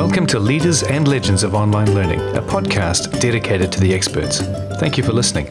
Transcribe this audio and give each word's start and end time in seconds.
Welcome 0.00 0.26
to 0.28 0.40
Leaders 0.40 0.82
and 0.82 1.06
Legends 1.06 1.42
of 1.42 1.54
Online 1.54 1.92
Learning, 1.92 2.20
a 2.34 2.40
podcast 2.40 3.20
dedicated 3.20 3.70
to 3.72 3.80
the 3.80 3.92
experts. 3.92 4.40
Thank 4.80 4.96
you 4.96 5.04
for 5.04 5.12
listening. 5.12 5.48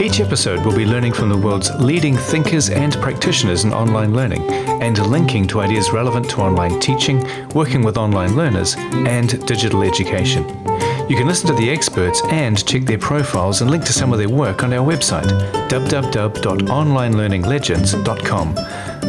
Each 0.00 0.18
episode 0.18 0.66
will 0.66 0.74
be 0.74 0.84
learning 0.84 1.12
from 1.12 1.28
the 1.28 1.36
world's 1.36 1.70
leading 1.76 2.16
thinkers 2.16 2.70
and 2.70 2.94
practitioners 2.94 3.62
in 3.62 3.72
online 3.72 4.14
learning 4.14 4.42
and 4.82 4.98
linking 5.06 5.46
to 5.46 5.60
ideas 5.60 5.92
relevant 5.92 6.28
to 6.30 6.40
online 6.40 6.80
teaching, 6.80 7.24
working 7.50 7.84
with 7.84 7.96
online 7.96 8.34
learners, 8.34 8.74
and 8.76 9.46
digital 9.46 9.84
education. 9.84 10.42
You 11.08 11.16
can 11.16 11.28
listen 11.28 11.46
to 11.46 11.54
the 11.54 11.70
experts 11.70 12.20
and 12.30 12.66
check 12.66 12.82
their 12.82 12.98
profiles 12.98 13.60
and 13.60 13.70
link 13.70 13.84
to 13.84 13.92
some 13.92 14.12
of 14.12 14.18
their 14.18 14.28
work 14.28 14.64
on 14.64 14.72
our 14.72 14.84
website, 14.84 15.28
www.onlinelearninglegends.com. 15.68 18.58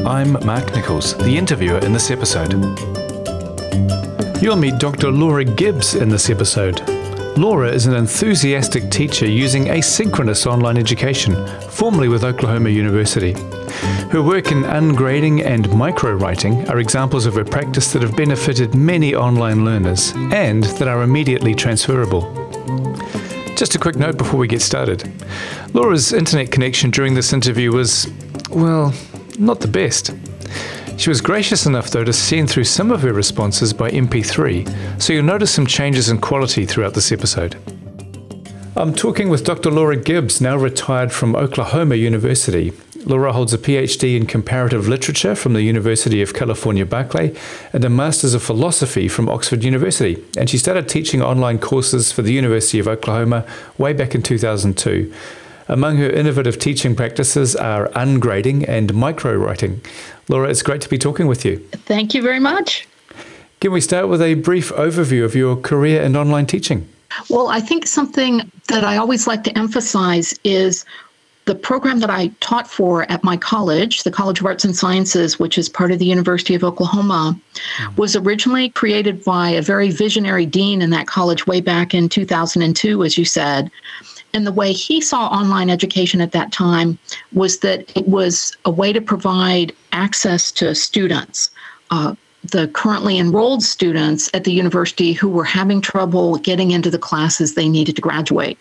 I'm 0.05 0.33
Mark 0.45 0.75
Nichols, 0.75 1.17
the 1.17 1.35
interviewer 1.35 1.79
in 1.79 1.91
this 1.91 2.11
episode. 2.11 2.53
You'll 4.41 4.55
meet 4.55 4.77
Dr. 4.77 5.11
Laura 5.11 5.43
Gibbs 5.43 5.95
in 5.95 6.07
this 6.07 6.29
episode. 6.29 6.88
Laura 7.38 7.70
is 7.70 7.88
an 7.88 7.93
enthusiastic 7.93 8.89
teacher 8.89 9.27
using 9.27 9.66
asynchronous 9.66 10.47
online 10.47 10.77
education, 10.77 11.35
formerly 11.70 12.07
with 12.07 12.23
Oklahoma 12.23 12.70
University. 12.70 13.33
Her 14.11 14.21
work 14.23 14.53
in 14.53 14.63
ungrading 14.63 15.44
and 15.44 15.70
micro 15.77 16.13
writing 16.13 16.70
are 16.70 16.80
examples 16.80 17.25
of 17.25 17.35
her 17.35 17.44
practice 17.44 17.91
that 17.91 18.02
have 18.02 18.16
benefited 18.16 18.75
many 18.75 19.13
online 19.13 19.66
learners 19.66 20.13
and 20.31 20.63
that 20.63 20.88
are 20.88 21.03
immediately 21.03 21.53
transferable. 21.53 22.21
Just 23.58 23.75
a 23.75 23.80
quick 23.80 23.97
note 23.97 24.17
before 24.17 24.39
we 24.39 24.47
get 24.47 24.61
started. 24.61 25.11
Laura's 25.73 26.13
internet 26.13 26.49
connection 26.49 26.91
during 26.91 27.13
this 27.13 27.33
interview 27.33 27.73
was, 27.73 28.09
well, 28.49 28.94
not 29.38 29.59
the 29.59 29.67
best. 29.67 30.11
She 30.99 31.09
was 31.09 31.21
gracious 31.21 31.66
enough, 31.66 31.92
though, 31.92 32.03
to 32.03 32.11
send 32.11 32.50
through 32.50 32.66
some 32.66 32.92
of 32.92 33.03
her 33.03 33.14
responses 33.14 33.72
by 33.72 33.89
MP3, 33.89 35.02
so 35.02 35.14
you'll 35.14 35.23
notice 35.23 35.50
some 35.50 35.66
changes 35.66 36.09
in 36.09 36.19
quality 36.19 36.66
throughout 36.66 36.94
this 36.94 37.14
episode. 37.14 37.56
I'm 38.75 38.94
talking 38.94 39.30
with 39.30 39.45
Dr. 39.45 39.72
Laura 39.72 39.95
Gibbs, 39.95 40.41
now 40.41 40.58
retired 40.58 41.14
from 41.14 41.38
Oklahoma 41.38 41.95
University. 41.95 42.73
Laura 43.06 43.31
holds 43.31 43.53
a 43.53 43.58
PhD 43.58 44.17
in 44.17 44.25
comparative 44.25 44.89
literature 44.89 45.36
from 45.36 45.53
the 45.53 45.61
University 45.61 46.22
of 46.22 46.33
California, 46.33 46.86
Berkeley, 46.86 47.34
and 47.72 47.86
a 47.86 47.89
Master's 47.89 48.34
of 48.34 48.44
Philosophy 48.44 49.08
from 49.08 49.30
Oxford 49.30 49.63
University. 49.63 50.22
And 50.38 50.50
she 50.50 50.58
started 50.58 50.89
teaching 50.89 51.22
online 51.22 51.59
courses 51.59 52.11
for 52.11 52.23
the 52.23 52.34
University 52.34 52.78
of 52.78 52.89
Oklahoma 52.89 53.45
way 53.78 53.94
back 53.94 54.16
in 54.16 54.22
2002. 54.22 55.13
Among 55.69 55.97
her 55.97 56.09
innovative 56.09 56.58
teaching 56.58 56.95
practices 56.95 57.56
are 57.56 57.89
ungrading 57.89 58.67
and 58.67 58.91
micro 58.94 59.36
writing. 59.36 59.81
Laura, 60.30 60.47
it's 60.47 60.61
great 60.61 60.80
to 60.81 60.89
be 60.89 60.97
talking 60.97 61.27
with 61.27 61.44
you. 61.44 61.58
Thank 61.73 62.13
you 62.13 62.22
very 62.22 62.39
much. 62.39 62.88
Can 63.59 63.72
we 63.72 63.81
start 63.81 64.08
with 64.08 64.22
a 64.22 64.35
brief 64.35 64.72
overview 64.73 65.25
of 65.25 65.35
your 65.35 65.58
career 65.58 66.02
in 66.02 66.16
online 66.16 66.45
teaching? 66.45 66.88
Well, 67.30 67.49
I 67.49 67.59
think 67.59 67.88
something 67.88 68.50
that 68.69 68.85
I 68.85 68.97
always 68.97 69.27
like 69.27 69.44
to 69.45 69.57
emphasize 69.57 70.33
is 70.44 70.85
the 71.45 71.55
program 71.55 72.00
that 72.00 72.11
I 72.11 72.27
taught 72.41 72.69
for 72.69 73.11
at 73.11 73.23
my 73.23 73.35
college, 73.35 74.03
the 74.03 74.11
College 74.11 74.39
of 74.39 74.45
Arts 74.45 74.63
and 74.63 74.75
Sciences, 74.75 75.39
which 75.39 75.57
is 75.57 75.67
part 75.67 75.91
of 75.91 75.97
the 75.97 76.05
University 76.05 76.53
of 76.53 76.63
Oklahoma, 76.63 77.35
mm-hmm. 77.35 77.95
was 77.95 78.16
originally 78.16 78.69
created 78.69 79.23
by 79.23 79.50
a 79.50 79.61
very 79.61 79.89
visionary 79.89 80.45
dean 80.45 80.80
in 80.81 80.91
that 80.91 81.07
college 81.07 81.47
way 81.47 81.59
back 81.59 81.95
in 81.95 82.07
2002, 82.07 83.03
as 83.03 83.17
you 83.17 83.25
said. 83.25 83.72
And 84.33 84.45
the 84.45 84.52
way 84.52 84.72
he 84.72 85.02
saw 85.02 85.27
online 85.27 85.69
education 85.69 86.22
at 86.22 86.31
that 86.33 86.52
time 86.52 86.97
was 87.33 87.59
that 87.59 87.91
it 87.97 88.08
was 88.08 88.55
a 88.66 88.72
way 88.72 88.94
to 88.94 89.02
provide 89.02 89.73
access 89.91 90.52
to 90.53 90.75
students. 90.75 91.49
Uh, 91.89 92.16
the 92.52 92.67
currently 92.69 93.17
enrolled 93.17 93.63
students 93.63 94.30
at 94.33 94.44
the 94.44 94.53
university 94.53 95.13
who 95.13 95.27
were 95.27 95.44
having 95.44 95.81
trouble 95.81 96.38
getting 96.38 96.72
into 96.72 96.90
the 96.90 97.00
classes 97.00 97.56
they 97.56 97.67
needed 97.67 97.95
to 97.95 98.01
graduate. 98.01 98.57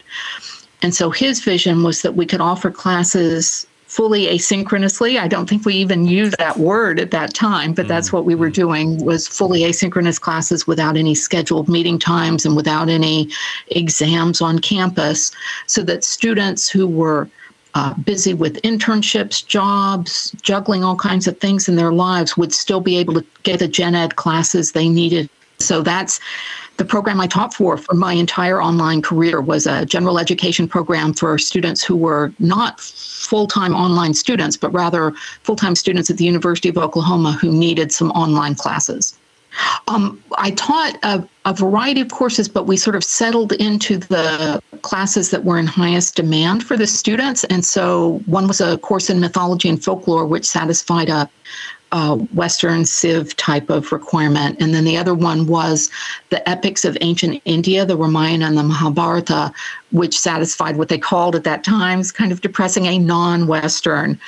And 0.83 0.95
so 0.95 1.11
his 1.11 1.41
vision 1.41 1.83
was 1.83 2.03
that 2.03 2.17
we 2.17 2.27
could 2.27 2.41
offer 2.41 2.71
classes 2.71 3.67
fully 3.88 4.26
asynchronously. 4.26 5.19
I 5.19 5.26
don't 5.26 5.49
think 5.49 5.65
we 5.65 5.75
even 5.75 6.06
used 6.06 6.37
that 6.38 6.59
word 6.59 7.00
at 7.00 7.10
that 7.10 7.32
time, 7.32 7.72
but 7.72 7.88
that's 7.88 8.12
what 8.12 8.26
we 8.26 8.34
were 8.34 8.49
mm-hmm. 8.49 8.53
doing 8.53 9.04
was 9.04 9.26
fully 9.26 9.62
asynchronous 9.62 10.21
classes 10.21 10.66
without 10.66 10.97
any 10.97 11.15
scheduled 11.15 11.69
meeting 11.69 11.99
times 11.99 12.44
and 12.44 12.54
without 12.54 12.91
any 12.91 13.31
exams 13.69 14.41
on 14.43 14.59
campus 14.59 15.32
so 15.66 15.82
that 15.82 16.04
students 16.04 16.69
who 16.69 16.87
were 16.87 17.28
uh, 17.75 17.94
busy 17.94 18.34
with 18.34 18.60
internships, 18.62 19.47
jobs, 19.47 20.32
juggling 20.43 20.84
all 20.84 20.97
kinds 20.97 21.26
of 21.26 21.38
things 21.38 21.69
in 21.69 21.76
their 21.76 21.93
lives 21.93 22.37
would 22.37 22.53
still 22.53 22.81
be 22.81 22.99
able 22.99 23.15
to 23.15 23.25
get 23.43 23.59
the 23.59 23.69
gen 23.69 23.94
ed 23.94 24.16
classes 24.16 24.72
they 24.72 24.88
needed. 24.88 25.31
So 25.61 25.83
that's 25.83 26.21
the 26.77 26.85
program 26.85 27.21
I 27.21 27.27
taught 27.27 27.53
for 27.53 27.77
for 27.77 27.95
my 27.95 28.13
entire 28.13 28.63
online 28.63 29.03
career 29.03 29.41
was 29.41 29.67
a 29.67 29.85
general 29.85 30.19
education 30.19 30.69
program 30.69 31.13
for 31.13 31.37
students 31.37 31.83
who 31.83 31.97
were 31.97 32.33
not 32.39 32.81
full-time 32.81 33.75
online 33.75 34.15
students, 34.15 34.57
but 34.57 34.73
rather 34.73 35.13
full-time 35.43 35.75
students 35.75 36.09
at 36.09 36.17
the 36.17 36.25
University 36.25 36.69
of 36.69 36.79
Oklahoma 36.79 37.33
who 37.33 37.51
needed 37.51 37.91
some 37.91 38.11
online 38.13 38.55
classes. 38.55 39.19
Um, 39.89 40.23
I 40.37 40.53
taught 40.53 40.97
a, 41.03 41.27
a, 41.45 41.55
variety 41.55 42.01
of 42.01 42.11
courses, 42.11 42.49
but 42.49 42.67
we 42.67 42.77
sort 42.77 42.95
of 42.95 43.03
settled 43.03 43.53
into 43.55 43.97
the 43.97 44.63
classes 44.83 45.31
that 45.31 45.45
were 45.45 45.59
in 45.59 45.67
highest 45.67 46.15
demand 46.15 46.65
for 46.65 46.77
the 46.77 46.87
students. 46.87 47.45
And 47.45 47.65
so 47.65 48.23
one 48.27 48.47
was 48.47 48.61
a 48.61 48.79
course 48.79 49.11
in 49.11 49.21
mythology 49.21 49.69
and 49.69 49.83
folklore, 49.83 50.27
which 50.27 50.45
satisfied 50.45 51.09
a, 51.09 51.29
uh, 51.93 52.16
Western 52.16 52.84
Civ 52.84 53.37
type 53.37 53.71
of 53.71 53.93
requirement. 53.93 54.60
And 54.60 54.75
then 54.75 54.84
the 54.84 54.97
other 54.97 55.15
one 55.15 55.47
was 55.47 55.91
the 56.31 56.47
epics 56.49 56.84
of 56.84 56.97
ancient 57.00 57.41
India, 57.44 57.84
the 57.84 57.97
Ramayana 57.97 58.47
and 58.47 58.56
the 58.56 58.62
Mahabharata, 58.62 59.53
which 59.93 60.19
satisfied 60.19 60.76
what 60.76 60.88
they 60.88 60.99
called 60.99 61.34
at 61.34 61.44
that 61.44 61.65
time 61.65 62.03
kind 62.12 62.32
of 62.32 62.41
depressing 62.41 62.87
a 62.87 62.99
non 62.99 63.47
Western 63.47 64.19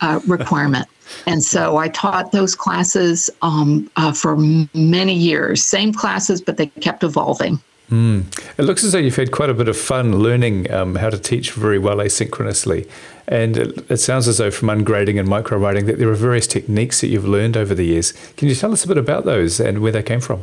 uh, 0.00 0.20
requirement. 0.26 0.86
And 1.26 1.42
so 1.42 1.76
I 1.76 1.88
taught 1.88 2.32
those 2.32 2.54
classes 2.54 3.30
um, 3.42 3.90
uh, 3.96 4.12
for 4.12 4.36
many 4.36 5.14
years, 5.14 5.62
same 5.62 5.92
classes, 5.92 6.40
but 6.40 6.56
they 6.56 6.66
kept 6.66 7.04
evolving. 7.04 7.60
Mm. 7.94 8.24
It 8.58 8.62
looks 8.62 8.82
as 8.82 8.90
though 8.90 8.98
you've 8.98 9.14
had 9.14 9.30
quite 9.30 9.50
a 9.50 9.54
bit 9.54 9.68
of 9.68 9.76
fun 9.76 10.18
learning 10.18 10.68
um, 10.72 10.96
how 10.96 11.10
to 11.10 11.18
teach 11.18 11.52
very 11.52 11.78
well 11.78 11.98
asynchronously. 11.98 12.90
And 13.28 13.56
it, 13.56 13.88
it, 13.88 13.96
sounds 13.98 14.26
as 14.26 14.38
though 14.38 14.50
from 14.50 14.68
ungrading 14.68 15.20
and 15.20 15.28
micro 15.28 15.56
writing 15.58 15.86
that 15.86 15.98
there 15.98 16.08
are 16.08 16.14
various 16.14 16.48
techniques 16.48 17.00
that 17.00 17.06
you've 17.06 17.28
learned 17.28 17.56
over 17.56 17.72
the 17.72 17.84
years. 17.84 18.12
Can 18.36 18.48
you 18.48 18.56
tell 18.56 18.72
us 18.72 18.84
a 18.84 18.88
bit 18.88 18.98
about 18.98 19.24
those 19.24 19.60
and 19.60 19.78
where 19.80 19.92
they 19.92 20.02
came 20.02 20.20
from? 20.20 20.42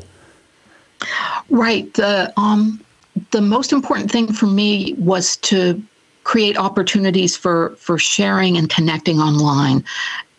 Right. 1.50 1.94
The, 1.96 2.34
um, 2.38 2.80
the 3.32 3.42
most 3.42 3.74
important 3.74 4.10
thing 4.10 4.32
for 4.32 4.48
me 4.48 4.94
was 4.94 5.36
to 5.38 5.84
create 6.24 6.58
opportunities 6.58 7.36
for, 7.36 7.76
for 7.76 7.98
sharing 8.00 8.58
and 8.58 8.70
connecting 8.70 9.20
online. 9.20 9.84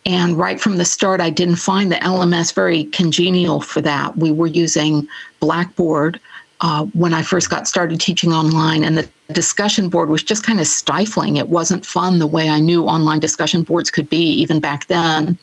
And 0.06 0.38
right 0.38 0.58
from 0.58 0.78
the 0.78 0.86
start, 0.86 1.20
I 1.20 1.28
didn't 1.28 1.56
find 1.56 1.92
the 1.92 1.96
LMS 1.96 2.54
very 2.54 2.84
congenial 2.84 3.60
for 3.60 3.82
that. 3.82 4.16
We 4.16 4.32
were 4.32 4.46
using 4.46 5.06
Blackboard 5.40 6.18
uh, 6.62 6.84
when 6.94 7.12
I 7.12 7.22
first 7.22 7.50
got 7.50 7.66
started 7.66 8.00
teaching 8.00 8.32
online, 8.32 8.84
and 8.84 8.96
the 8.96 9.08
discussion 9.32 9.88
board 9.88 10.08
was 10.08 10.22
just 10.22 10.44
kind 10.44 10.60
of 10.60 10.66
stifling. 10.66 11.36
It 11.36 11.48
wasn't 11.48 11.84
fun 11.84 12.20
the 12.20 12.26
way 12.26 12.48
I 12.48 12.60
knew 12.60 12.84
online 12.84 13.18
discussion 13.18 13.64
boards 13.64 13.90
could 13.90 14.08
be 14.08 14.24
even 14.24 14.60
back 14.60 14.86
then. 14.86 15.36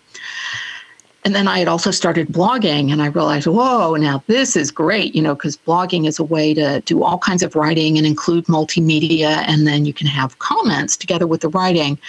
And 1.25 1.35
then 1.35 1.49
I 1.49 1.59
had 1.59 1.67
also 1.67 1.91
started 1.91 2.29
blogging, 2.29 2.93
and 2.93 3.01
I 3.01 3.07
realized, 3.07 3.47
whoa, 3.47 3.95
now 3.95 4.23
this 4.27 4.55
is 4.55 4.71
great, 4.71 5.13
you 5.13 5.21
know, 5.21 5.35
because 5.35 5.57
blogging 5.57 6.07
is 6.07 6.17
a 6.17 6.23
way 6.23 6.53
to 6.53 6.79
do 6.85 7.03
all 7.03 7.17
kinds 7.17 7.43
of 7.43 7.53
writing 7.53 7.97
and 7.97 8.07
include 8.07 8.45
multimedia, 8.45 9.43
and 9.45 9.67
then 9.67 9.83
you 9.83 9.93
can 9.93 10.07
have 10.07 10.39
comments 10.39 10.95
together 10.95 11.27
with 11.27 11.41
the 11.41 11.49
writing. 11.49 11.99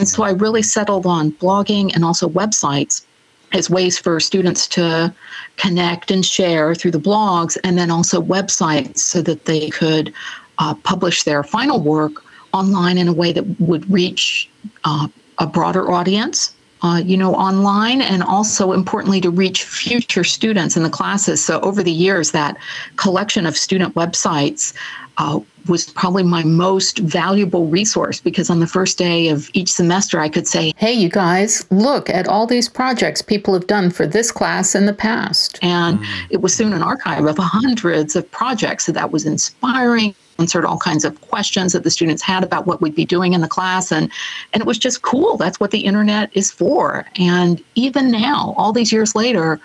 And 0.00 0.08
so 0.08 0.24
I 0.24 0.30
really 0.30 0.62
settled 0.62 1.06
on 1.06 1.30
blogging 1.32 1.94
and 1.94 2.04
also 2.04 2.28
websites 2.28 3.04
as 3.52 3.68
ways 3.68 3.98
for 3.98 4.20
students 4.20 4.66
to 4.68 5.12
connect 5.56 6.10
and 6.10 6.24
share 6.24 6.74
through 6.74 6.92
the 6.92 6.98
blogs, 7.00 7.56
and 7.64 7.76
then 7.76 7.90
also 7.90 8.20
websites 8.20 8.98
so 8.98 9.22
that 9.22 9.44
they 9.46 9.70
could 9.70 10.12
uh, 10.58 10.74
publish 10.74 11.24
their 11.24 11.42
final 11.42 11.80
work 11.80 12.24
online 12.52 12.98
in 12.98 13.08
a 13.08 13.12
way 13.12 13.32
that 13.32 13.44
would 13.60 13.90
reach 13.90 14.48
uh, 14.84 15.08
a 15.38 15.46
broader 15.46 15.90
audience. 15.90 16.54
Uh, 16.82 17.02
you 17.04 17.14
know, 17.14 17.34
online 17.34 18.00
and 18.00 18.22
also 18.22 18.72
importantly 18.72 19.20
to 19.20 19.30
reach 19.30 19.64
future 19.64 20.24
students 20.24 20.78
in 20.78 20.82
the 20.82 20.88
classes. 20.88 21.44
So 21.44 21.60
over 21.60 21.82
the 21.82 21.92
years, 21.92 22.30
that 22.30 22.56
collection 22.96 23.44
of 23.44 23.54
student 23.54 23.94
websites 23.94 24.72
uh, 25.18 25.40
was 25.68 25.90
probably 25.90 26.22
my 26.22 26.42
most 26.42 27.00
valuable 27.00 27.66
resource 27.66 28.20
because 28.20 28.48
on 28.48 28.60
the 28.60 28.66
first 28.66 28.96
day 28.96 29.28
of 29.28 29.50
each 29.52 29.70
semester, 29.70 30.18
I 30.18 30.30
could 30.30 30.48
say, 30.48 30.72
Hey, 30.76 30.92
you 30.92 31.10
guys, 31.10 31.66
look 31.70 32.08
at 32.08 32.26
all 32.26 32.46
these 32.46 32.68
projects 32.68 33.20
people 33.20 33.52
have 33.52 33.66
done 33.66 33.90
for 33.90 34.06
this 34.06 34.32
class 34.32 34.74
in 34.74 34.86
the 34.86 34.94
past. 34.94 35.58
And 35.60 35.98
mm. 35.98 36.26
it 36.30 36.40
was 36.40 36.54
soon 36.54 36.72
an 36.72 36.82
archive 36.82 37.26
of 37.26 37.36
hundreds 37.38 38.16
of 38.16 38.30
projects. 38.30 38.86
So 38.86 38.92
that 38.92 39.12
was 39.12 39.26
inspiring 39.26 40.14
answered 40.40 40.64
all 40.64 40.78
kinds 40.78 41.04
of 41.04 41.20
questions 41.20 41.72
that 41.72 41.84
the 41.84 41.90
students 41.90 42.22
had 42.22 42.42
about 42.42 42.66
what 42.66 42.80
we'd 42.80 42.94
be 42.94 43.04
doing 43.04 43.34
in 43.34 43.40
the 43.40 43.48
class 43.48 43.92
and 43.92 44.10
and 44.52 44.60
it 44.60 44.66
was 44.66 44.78
just 44.78 45.02
cool 45.02 45.36
that's 45.36 45.60
what 45.60 45.70
the 45.70 45.80
internet 45.80 46.30
is 46.32 46.50
for 46.50 47.06
and 47.16 47.62
even 47.74 48.10
now 48.10 48.54
all 48.56 48.72
these 48.72 48.90
years 48.90 49.14
later 49.14 49.60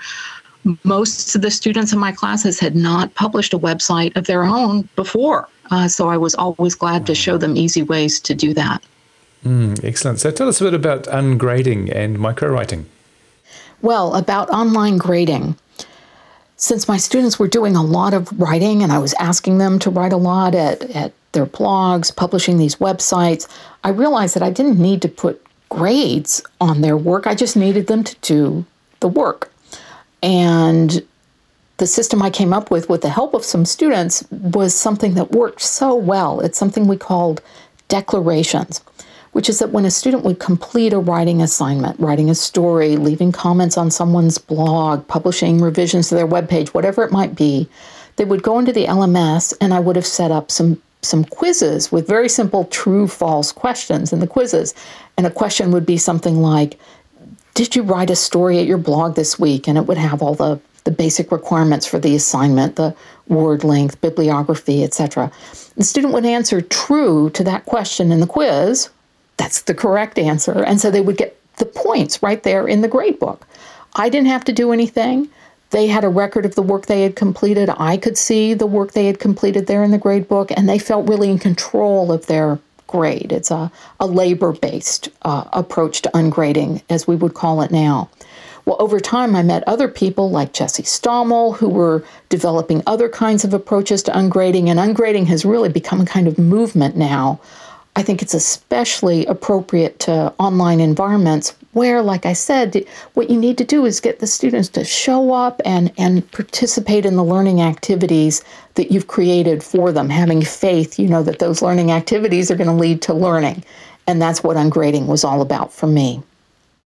most 0.83 1.35
of 1.35 1.41
the 1.41 1.51
students 1.51 1.93
in 1.93 1.99
my 1.99 2.11
classes 2.11 2.59
had 2.59 2.75
not 2.75 3.13
published 3.13 3.53
a 3.53 3.59
website 3.59 4.15
of 4.17 4.25
their 4.25 4.43
own 4.43 4.87
before. 4.95 5.47
Uh, 5.71 5.87
so 5.87 6.09
I 6.09 6.17
was 6.17 6.35
always 6.35 6.75
glad 6.75 7.05
to 7.07 7.15
show 7.15 7.37
them 7.37 7.55
easy 7.55 7.83
ways 7.83 8.19
to 8.21 8.33
do 8.33 8.53
that. 8.55 8.83
Mm, 9.45 9.83
excellent. 9.83 10.19
So 10.19 10.31
tell 10.31 10.47
us 10.47 10.59
a 10.61 10.63
bit 10.63 10.73
about 10.73 11.03
ungrading 11.05 11.95
and 11.95 12.17
micro 12.17 12.49
writing 12.49 12.87
Well, 13.81 14.15
about 14.15 14.49
online 14.49 14.97
grading. 14.97 15.55
Since 16.57 16.87
my 16.87 16.97
students 16.97 17.37
were 17.37 17.47
doing 17.47 17.75
a 17.75 17.83
lot 17.83 18.13
of 18.13 18.39
writing 18.39 18.81
and 18.81 18.91
I 18.91 18.99
was 18.99 19.13
asking 19.19 19.57
them 19.57 19.77
to 19.79 19.89
write 19.89 20.13
a 20.13 20.17
lot 20.17 20.55
at, 20.55 20.81
at 20.91 21.13
their 21.33 21.45
blogs, 21.45 22.15
publishing 22.15 22.57
these 22.57 22.77
websites, 22.77 23.47
I 23.83 23.89
realized 23.89 24.35
that 24.35 24.43
I 24.43 24.51
didn't 24.51 24.79
need 24.79 25.01
to 25.01 25.09
put 25.09 25.45
grades 25.69 26.41
on 26.61 26.81
their 26.81 26.95
work. 26.95 27.27
I 27.27 27.35
just 27.35 27.57
needed 27.57 27.87
them 27.87 28.03
to 28.03 28.15
do 28.21 28.65
the 29.01 29.09
work. 29.09 29.51
And 30.23 31.05
the 31.77 31.87
system 31.87 32.21
I 32.21 32.29
came 32.29 32.53
up 32.53 32.71
with, 32.71 32.89
with 32.89 33.01
the 33.01 33.09
help 33.09 33.33
of 33.33 33.43
some 33.43 33.65
students, 33.65 34.25
was 34.31 34.73
something 34.73 35.15
that 35.15 35.31
worked 35.31 35.61
so 35.61 35.93
well. 35.93 36.39
It's 36.39 36.57
something 36.57 36.87
we 36.87 36.95
called 36.95 37.41
declarations, 37.89 38.81
which 39.35 39.49
is 39.49 39.59
that 39.59 39.71
when 39.71 39.83
a 39.83 39.91
student 39.91 40.23
would 40.23 40.39
complete 40.39 40.93
a 40.93 40.97
writing 40.97 41.41
assignment, 41.41 41.99
writing 41.99 42.29
a 42.29 42.35
story, 42.35 42.95
leaving 42.95 43.33
comments 43.33 43.77
on 43.77 43.91
someone's 43.91 44.37
blog, 44.37 45.05
publishing 45.09 45.61
revisions 45.61 46.07
to 46.07 46.15
their 46.15 46.25
webpage, 46.25 46.69
whatever 46.69 47.03
it 47.03 47.11
might 47.11 47.35
be, 47.35 47.67
they 48.15 48.23
would 48.23 48.41
go 48.43 48.59
into 48.59 48.71
the 48.71 48.85
LMS 48.85 49.53
and 49.59 49.73
I 49.73 49.81
would 49.81 49.97
have 49.97 50.05
set 50.05 50.31
up 50.31 50.51
some 50.51 50.81
some 51.01 51.25
quizzes 51.25 51.91
with 51.91 52.07
very 52.07 52.29
simple 52.29 52.63
true 52.67 53.09
false 53.09 53.51
questions 53.51 54.13
in 54.13 54.21
the 54.21 54.25
quizzes. 54.25 54.73
And 55.17 55.27
a 55.27 55.31
question 55.31 55.69
would 55.71 55.85
be 55.85 55.97
something 55.97 56.37
like, 56.37 56.79
Did 57.55 57.75
you 57.75 57.83
write 57.83 58.09
a 58.09 58.15
story 58.15 58.59
at 58.59 58.67
your 58.67 58.77
blog 58.77 59.15
this 59.15 59.37
week? 59.37 59.67
And 59.67 59.77
it 59.77 59.85
would 59.85 59.97
have 59.97 60.21
all 60.21 60.35
the, 60.35 60.61
the 60.85 60.91
basic 60.91 61.29
requirements 61.29 61.85
for 61.85 61.99
the 61.99 62.15
assignment, 62.15 62.77
the 62.77 62.95
word 63.27 63.65
length, 63.65 63.99
bibliography, 63.99 64.81
etc. 64.85 65.29
The 65.75 65.83
student 65.83 66.13
would 66.13 66.25
answer 66.25 66.61
true 66.61 67.29
to 67.31 67.43
that 67.43 67.65
question 67.65 68.13
in 68.13 68.21
the 68.21 68.27
quiz. 68.27 68.89
That's 69.37 69.63
the 69.63 69.73
correct 69.73 70.17
answer. 70.17 70.63
And 70.63 70.79
so 70.79 70.91
they 70.91 71.01
would 71.01 71.17
get 71.17 71.37
the 71.57 71.65
points 71.65 72.21
right 72.23 72.41
there 72.43 72.67
in 72.67 72.81
the 72.81 72.87
grade 72.87 73.19
book. 73.19 73.47
I 73.95 74.09
didn't 74.09 74.27
have 74.27 74.45
to 74.45 74.53
do 74.53 74.71
anything. 74.71 75.29
They 75.71 75.87
had 75.87 76.03
a 76.03 76.09
record 76.09 76.45
of 76.45 76.55
the 76.55 76.61
work 76.61 76.85
they 76.85 77.01
had 77.01 77.15
completed. 77.15 77.69
I 77.77 77.97
could 77.97 78.17
see 78.17 78.53
the 78.53 78.67
work 78.67 78.91
they 78.91 79.07
had 79.07 79.19
completed 79.19 79.67
there 79.67 79.83
in 79.83 79.91
the 79.91 79.97
grade 79.97 80.27
book, 80.27 80.51
and 80.55 80.69
they 80.69 80.79
felt 80.79 81.09
really 81.09 81.29
in 81.29 81.39
control 81.39 82.11
of 82.11 82.27
their 82.27 82.59
grade. 82.87 83.31
It's 83.31 83.51
a, 83.51 83.71
a 83.99 84.05
labor 84.05 84.51
based 84.53 85.09
uh, 85.23 85.45
approach 85.53 86.01
to 86.03 86.09
ungrading, 86.13 86.83
as 86.89 87.07
we 87.07 87.15
would 87.15 87.33
call 87.33 87.61
it 87.61 87.71
now. 87.71 88.09
Well, 88.65 88.77
over 88.79 88.99
time, 88.99 89.35
I 89.35 89.43
met 89.43 89.63
other 89.67 89.87
people 89.87 90.31
like 90.31 90.53
Jesse 90.53 90.83
Stommel 90.83 91.55
who 91.57 91.69
were 91.69 92.03
developing 92.29 92.81
other 92.87 93.09
kinds 93.09 93.43
of 93.43 93.53
approaches 93.53 94.01
to 94.03 94.11
ungrading, 94.11 94.69
and 94.69 94.79
ungrading 94.79 95.27
has 95.27 95.45
really 95.45 95.69
become 95.69 96.01
a 96.01 96.05
kind 96.05 96.27
of 96.27 96.39
movement 96.39 96.95
now. 96.95 97.39
I 97.97 98.03
think 98.03 98.21
it's 98.21 98.33
especially 98.33 99.25
appropriate 99.25 99.99
to 99.99 100.33
online 100.37 100.81
environments 100.81 101.55
where, 101.71 102.01
like 102.01 102.25
I 102.25 102.33
said, 102.33 102.85
what 103.13 103.29
you 103.29 103.39
need 103.39 103.57
to 103.57 103.63
do 103.63 103.85
is 103.85 104.01
get 104.01 104.19
the 104.19 104.27
students 104.27 104.67
to 104.69 104.83
show 104.83 105.31
up 105.31 105.61
and, 105.63 105.93
and 105.97 106.29
participate 106.31 107.05
in 107.05 107.15
the 107.15 107.23
learning 107.23 107.61
activities 107.61 108.43
that 108.73 108.91
you've 108.91 109.07
created 109.07 109.63
for 109.63 109.93
them, 109.93 110.09
having 110.09 110.41
faith, 110.41 110.99
you 110.99 111.07
know, 111.07 111.23
that 111.23 111.39
those 111.39 111.61
learning 111.61 111.91
activities 111.91 112.51
are 112.51 112.55
going 112.55 112.67
to 112.67 112.73
lead 112.73 113.01
to 113.03 113.13
learning. 113.13 113.63
And 114.07 114.21
that's 114.21 114.43
what 114.43 114.57
ungrading 114.57 115.07
was 115.07 115.23
all 115.23 115.41
about 115.41 115.71
for 115.71 115.87
me. 115.87 116.21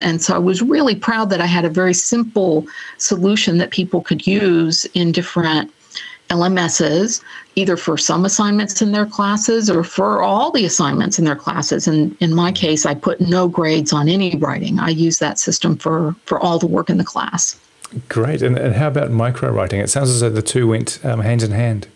And 0.01 0.21
so 0.21 0.35
I 0.35 0.39
was 0.39 0.61
really 0.61 0.95
proud 0.95 1.29
that 1.31 1.41
I 1.41 1.45
had 1.45 1.65
a 1.65 1.69
very 1.69 1.93
simple 1.93 2.65
solution 2.97 3.57
that 3.57 3.71
people 3.71 4.01
could 4.01 4.25
use 4.25 4.85
in 4.93 5.11
different 5.11 5.71
LMSs, 6.29 7.21
either 7.55 7.75
for 7.75 7.97
some 7.97 8.25
assignments 8.25 8.81
in 8.81 8.91
their 8.91 9.05
classes 9.05 9.69
or 9.69 9.83
for 9.83 10.21
all 10.21 10.51
the 10.51 10.65
assignments 10.65 11.19
in 11.19 11.25
their 11.25 11.35
classes. 11.35 11.87
And 11.87 12.15
in 12.19 12.33
my 12.33 12.51
case, 12.51 12.85
I 12.85 12.93
put 12.93 13.19
no 13.19 13.47
grades 13.47 13.91
on 13.91 14.07
any 14.07 14.35
writing. 14.37 14.79
I 14.79 14.89
use 14.89 15.19
that 15.19 15.39
system 15.39 15.75
for, 15.75 16.15
for 16.25 16.39
all 16.39 16.59
the 16.59 16.67
work 16.67 16.89
in 16.89 16.97
the 16.97 17.03
class. 17.03 17.59
Great. 18.07 18.41
And, 18.41 18.57
and 18.57 18.75
how 18.75 18.87
about 18.87 19.11
micro 19.11 19.51
writing? 19.51 19.79
It 19.79 19.89
sounds 19.89 20.09
as 20.09 20.19
though 20.21 20.29
the 20.29 20.43
two 20.43 20.67
went 20.67 21.03
um, 21.03 21.21
hand 21.21 21.41
in 21.41 21.51
hand. 21.51 21.87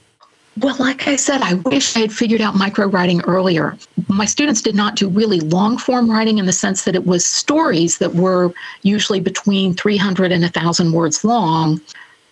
Well, 0.59 0.75
like 0.77 1.07
I 1.07 1.15
said, 1.15 1.41
I 1.41 1.55
wish 1.55 1.95
I 1.95 2.01
had 2.01 2.13
figured 2.13 2.41
out 2.41 2.55
micro 2.55 2.87
writing 2.87 3.21
earlier. 3.21 3.75
My 4.07 4.25
students 4.25 4.61
did 4.61 4.75
not 4.75 4.95
do 4.95 5.09
really 5.09 5.39
long 5.39 5.79
form 5.79 6.09
writing 6.09 6.37
in 6.37 6.45
the 6.45 6.53
sense 6.53 6.83
that 6.83 6.93
it 6.93 7.07
was 7.07 7.25
stories 7.25 7.97
that 7.97 8.13
were 8.13 8.53
usually 8.83 9.19
between 9.19 9.73
300 9.73 10.31
and 10.31 10.43
1,000 10.43 10.91
words 10.91 11.23
long 11.23 11.81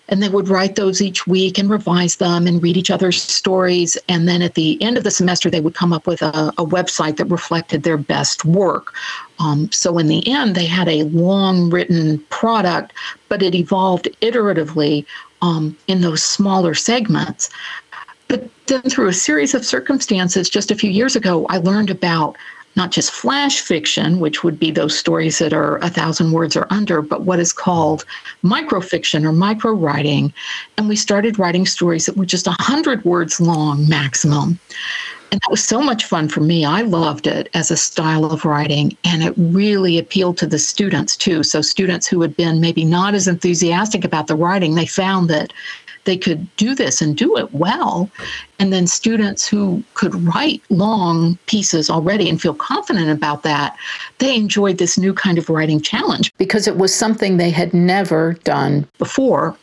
and 0.10 0.22
they 0.22 0.30
would 0.30 0.50
write 0.50 0.76
those 0.76 1.02
each 1.02 1.26
week 1.26 1.58
and 1.58 1.70
revise 1.70 2.18
them 2.18 2.46
and 2.46 2.62
read 2.62 2.76
each 2.76 2.92
other's 2.92 3.22
stories. 3.22 3.98
And 4.10 4.28
then 4.28 4.42
at 4.42 4.56
the 4.56 4.82
end 4.82 4.98
of 4.98 5.04
the 5.04 5.12
semester, 5.12 5.50
they 5.50 5.62
would 5.62 5.76
come 5.76 5.94
up 5.94 6.06
with 6.06 6.22
a, 6.22 6.54
a 6.58 6.66
website 6.66 7.18
that 7.18 7.26
reflected 7.26 7.84
their 7.84 7.98
best 7.98 8.44
work. 8.44 8.94
Um, 9.40 9.72
so 9.72 9.98
in 9.98 10.08
the 10.08 10.28
end, 10.28 10.56
they 10.56 10.66
had 10.66 10.90
a 10.90 11.04
long 11.04 11.70
written 11.70 12.20
product, 12.30 12.94
but 13.30 13.42
it 13.42 13.56
evolved 13.56 14.10
iteratively 14.22 15.06
um, 15.42 15.78
in 15.88 16.02
those 16.02 16.22
smaller 16.22 16.74
segments. 16.74 17.50
But 18.28 18.50
then, 18.68 18.82
through 18.84 19.08
a 19.08 19.14
series 19.14 19.54
of 19.54 19.66
circumstances, 19.66 20.50
just 20.50 20.72
a 20.72 20.76
few 20.76 20.90
years 20.90 21.16
ago, 21.16 21.46
I 21.50 21.58
learned 21.58 21.90
about 21.90 22.38
not 22.76 22.92
just 22.92 23.12
flash 23.12 23.60
fiction, 23.60 24.20
which 24.20 24.44
would 24.44 24.60
be 24.60 24.72
those 24.72 24.98
stories 24.98 25.40
that 25.40 25.54
are 25.54 25.78
a 25.78 25.90
thousand 25.90 26.32
words 26.32 26.56
or 26.56 26.68
under, 26.70 27.02
but 27.02 27.24
what 27.24 27.40
is 27.40 27.54
called 27.54 28.06
microfiction 28.44 29.24
or 29.24 29.32
micro 29.32 29.74
writing. 29.74 30.34
And 30.78 30.88
we 30.88 30.96
started 30.96 31.40
writing 31.40 31.66
stories 31.66 32.06
that 32.06 32.18
were 32.18 32.26
just 32.26 32.48
a 32.48 32.56
hundred 32.60 33.04
words 33.04 33.42
long 33.42 33.88
maximum. 33.90 34.60
And 35.32 35.40
that 35.40 35.50
was 35.50 35.64
so 35.64 35.82
much 35.82 36.04
fun 36.04 36.28
for 36.28 36.42
me. 36.42 36.66
I 36.66 36.82
loved 36.82 37.26
it 37.26 37.50
as 37.54 37.72
a 37.72 37.78
style 37.78 38.26
of 38.26 38.44
writing, 38.44 38.98
and 39.06 39.24
it 39.24 39.34
really 39.38 39.98
appealed 39.98 40.38
to 40.40 40.48
the 40.48 40.60
students 40.60 41.16
too. 41.16 41.42
So, 41.44 41.62
students 41.62 42.06
who 42.06 42.22
had 42.22 42.36
been 42.36 42.60
maybe 42.60 42.84
not 42.84 43.14
as 43.16 43.30
enthusiastic 43.30 44.04
about 44.04 44.28
the 44.28 44.36
writing, 44.36 44.76
they 44.76 44.86
found 44.86 45.30
that 45.30 45.54
they 46.06 46.18
could 46.18 46.54
do 46.56 46.76
this 46.76 47.02
and 47.02 47.16
do 47.16 47.38
it 47.38 47.54
well. 47.54 48.10
And 48.60 48.72
then 48.72 48.88
students 48.88 49.48
who 49.48 49.84
could 49.94 50.16
write 50.16 50.62
long 50.70 51.38
pieces 51.48 51.90
already 51.90 52.30
and 52.30 52.42
feel 52.42 52.54
confident 52.54 53.10
about 53.10 53.44
that, 53.44 53.76
they 54.20 54.36
enjoyed 54.36 54.78
this 54.78 54.98
new 54.98 55.14
kind 55.14 55.38
of 55.38 55.50
writing 55.50 55.82
challenge 55.82 56.34
because 56.38 56.68
it 56.68 56.78
was 56.78 56.94
something 56.94 57.38
they 57.38 57.50
had 57.50 57.74
never 57.74 58.34
done 58.44 58.88
before. 58.98 59.56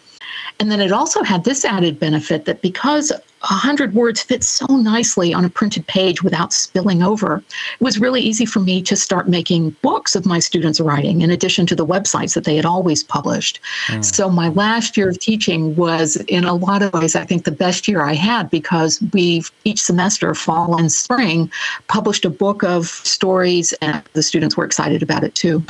And 0.61 0.71
then 0.73 0.81
it 0.81 0.91
also 0.91 1.23
had 1.23 1.45
this 1.45 1.65
added 1.65 2.01
benefit 2.01 2.45
that 2.47 2.63
because 2.63 3.13
100 3.41 3.95
words 3.95 4.23
fit 4.23 4.43
so 4.43 4.67
nicely 4.67 5.33
on 5.33 5.45
a 5.45 5.49
printed 5.49 5.87
page 5.87 6.25
without 6.25 6.53
spilling 6.53 7.03
over, 7.03 7.37
it 7.37 7.81
was 7.81 8.01
really 8.01 8.21
easy 8.21 8.45
for 8.45 8.59
me 8.59 8.83
to 8.83 8.97
start 8.97 9.29
making 9.29 9.71
books 9.83 10.17
of 10.17 10.27
my 10.27 10.41
students' 10.41 10.81
writing 10.81 11.21
in 11.21 11.31
addition 11.31 11.65
to 11.67 11.77
the 11.77 11.87
websites 11.87 12.35
that 12.35 12.43
they 12.43 12.57
had 12.57 12.67
always 12.67 13.05
published. 13.05 13.61
Mm. 13.87 14.05
So 14.05 14.29
my 14.29 14.49
last 14.49 14.97
year 14.97 15.11
of 15.11 15.21
teaching 15.21 15.77
was, 15.77 16.17
in 16.27 16.45
a 16.45 16.55
lot 16.55 16.83
of 16.83 16.93
ways, 16.93 17.15
I 17.15 17.25
think 17.25 17.45
the 17.45 17.53
best 17.53 17.87
year 17.87 18.03
I 18.03 18.15
had 18.15 18.51
because 18.51 19.01
we 19.13 19.45
each 19.63 19.81
semester, 19.81 20.35
fall 20.35 20.77
and 20.77 20.91
spring, 20.91 21.53
published 21.87 22.25
a 22.25 22.31
book 22.31 22.65
of 22.65 22.87
stories, 22.87 23.73
and 23.75 24.03
the 24.15 24.23
students 24.25 24.57
were 24.57 24.65
excited 24.65 25.05
about 25.05 25.23
it 25.23 25.37
too. 25.37 25.63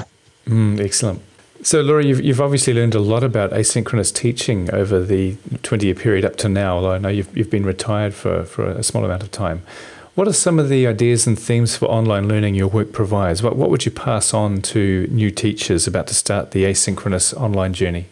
Mm, 0.46 0.80
excellent. 0.80 1.20
So, 1.68 1.82
Laura, 1.82 2.02
you've, 2.02 2.22
you've 2.22 2.40
obviously 2.40 2.72
learned 2.72 2.94
a 2.94 2.98
lot 2.98 3.22
about 3.22 3.50
asynchronous 3.50 4.10
teaching 4.10 4.72
over 4.72 5.04
the 5.04 5.36
20 5.62 5.84
year 5.84 5.94
period 5.94 6.24
up 6.24 6.36
to 6.36 6.48
now, 6.48 6.76
although 6.76 6.92
I 6.92 6.96
know 6.96 7.10
you've, 7.10 7.36
you've 7.36 7.50
been 7.50 7.66
retired 7.66 8.14
for, 8.14 8.44
for 8.44 8.70
a 8.70 8.82
small 8.82 9.04
amount 9.04 9.22
of 9.22 9.30
time. 9.30 9.62
What 10.14 10.26
are 10.26 10.32
some 10.32 10.58
of 10.58 10.70
the 10.70 10.86
ideas 10.86 11.26
and 11.26 11.38
themes 11.38 11.76
for 11.76 11.84
online 11.84 12.26
learning 12.26 12.54
your 12.54 12.68
work 12.68 12.92
provides? 12.92 13.42
What, 13.42 13.56
what 13.56 13.68
would 13.68 13.84
you 13.84 13.92
pass 13.92 14.32
on 14.32 14.62
to 14.62 15.08
new 15.10 15.30
teachers 15.30 15.86
about 15.86 16.06
to 16.06 16.14
start 16.14 16.52
the 16.52 16.64
asynchronous 16.64 17.38
online 17.38 17.74
journey? 17.74 18.06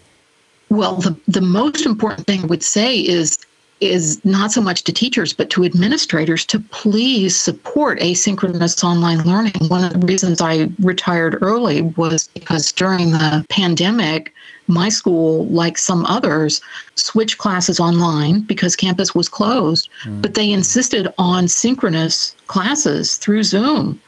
Well, 0.69 0.97
the, 0.97 1.19
the 1.27 1.41
most 1.41 1.87
important 1.87 2.27
thing 2.27 2.43
I 2.43 2.47
would 2.49 2.63
say 2.63 2.99
is 2.99 3.39
is 3.81 4.25
not 4.25 4.53
so 4.53 4.61
much 4.61 4.85
to 4.85 4.93
teachers 4.93 5.33
but 5.33 5.51
to 5.51 5.65
administrators 5.65 6.45
to 6.47 6.59
please 6.59 7.39
support 7.39 8.01
asynchronous 8.01 8.83
online 8.83 9.23
learning. 9.23 9.53
One 9.69 9.85
of 9.85 10.01
the 10.01 10.07
reasons 10.07 10.41
I 10.41 10.69
retired 10.81 11.39
early 11.43 11.83
was 11.83 12.29
because 12.29 12.73
during 12.73 13.11
the 13.11 13.45
pandemic, 13.51 14.33
my 14.67 14.89
school, 14.89 15.47
like 15.47 15.79
some 15.79 16.05
others, 16.07 16.61
switched 16.95 17.39
classes 17.39 17.79
online 17.79 18.41
because 18.41 18.75
campus 18.75 19.15
was 19.15 19.29
closed, 19.29 19.89
mm. 20.05 20.21
but 20.23 20.35
they 20.35 20.51
insisted 20.51 21.13
on 21.19 21.47
synchronous 21.47 22.35
classes 22.47 23.17
through 23.17 23.43
Zoom, 23.43 24.01